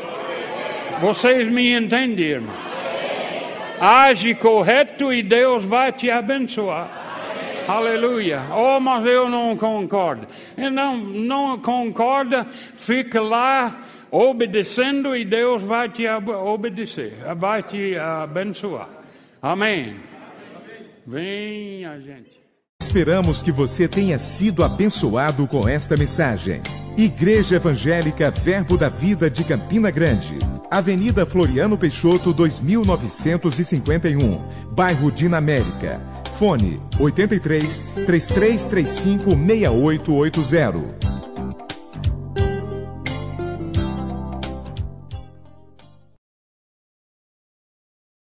Vocês 0.99 1.49
me 1.49 1.73
entendem, 1.73 2.25
irmão? 2.25 2.55
Age 3.79 4.33
correto 4.35 5.13
e 5.13 5.21
Deus 5.21 5.63
vai 5.63 5.91
te 5.91 6.09
abençoar. 6.09 6.89
Aleluia. 7.67 8.43
Oh, 8.51 8.79
mas 8.79 9.05
eu 9.05 9.27
não 9.27 9.57
concordo. 9.57 10.27
Não, 10.71 10.97
não 10.97 11.59
concorda, 11.59 12.45
fica 12.45 13.21
lá 13.21 13.81
obedecendo 14.09 15.15
e 15.15 15.25
Deus 15.25 15.61
vai 15.61 15.89
te 15.89 16.07
obedecer, 16.07 17.13
vai 17.35 17.63
te 17.63 17.97
abençoar. 17.97 18.87
Amém. 19.41 19.97
Vem 21.05 21.85
a 21.85 21.99
gente. 21.99 22.44
Esperamos 22.85 23.41
que 23.41 23.51
você 23.51 23.87
tenha 23.87 24.19
sido 24.19 24.63
abençoado 24.63 25.47
com 25.47 25.67
esta 25.67 25.97
mensagem. 25.97 26.61
Igreja 26.95 27.55
Evangélica 27.55 28.29
Verbo 28.29 28.77
da 28.77 28.89
Vida 28.89 29.27
de 29.27 29.43
Campina 29.43 29.89
Grande. 29.89 30.37
Avenida 30.69 31.25
Floriano 31.25 31.79
Peixoto, 31.79 32.31
2951, 32.31 34.39
bairro 34.69 35.11
Dinamérica. 35.11 35.99
Fone 36.37 36.79
83 36.99 37.79
3335 38.05 39.35
6880. 39.35 41.24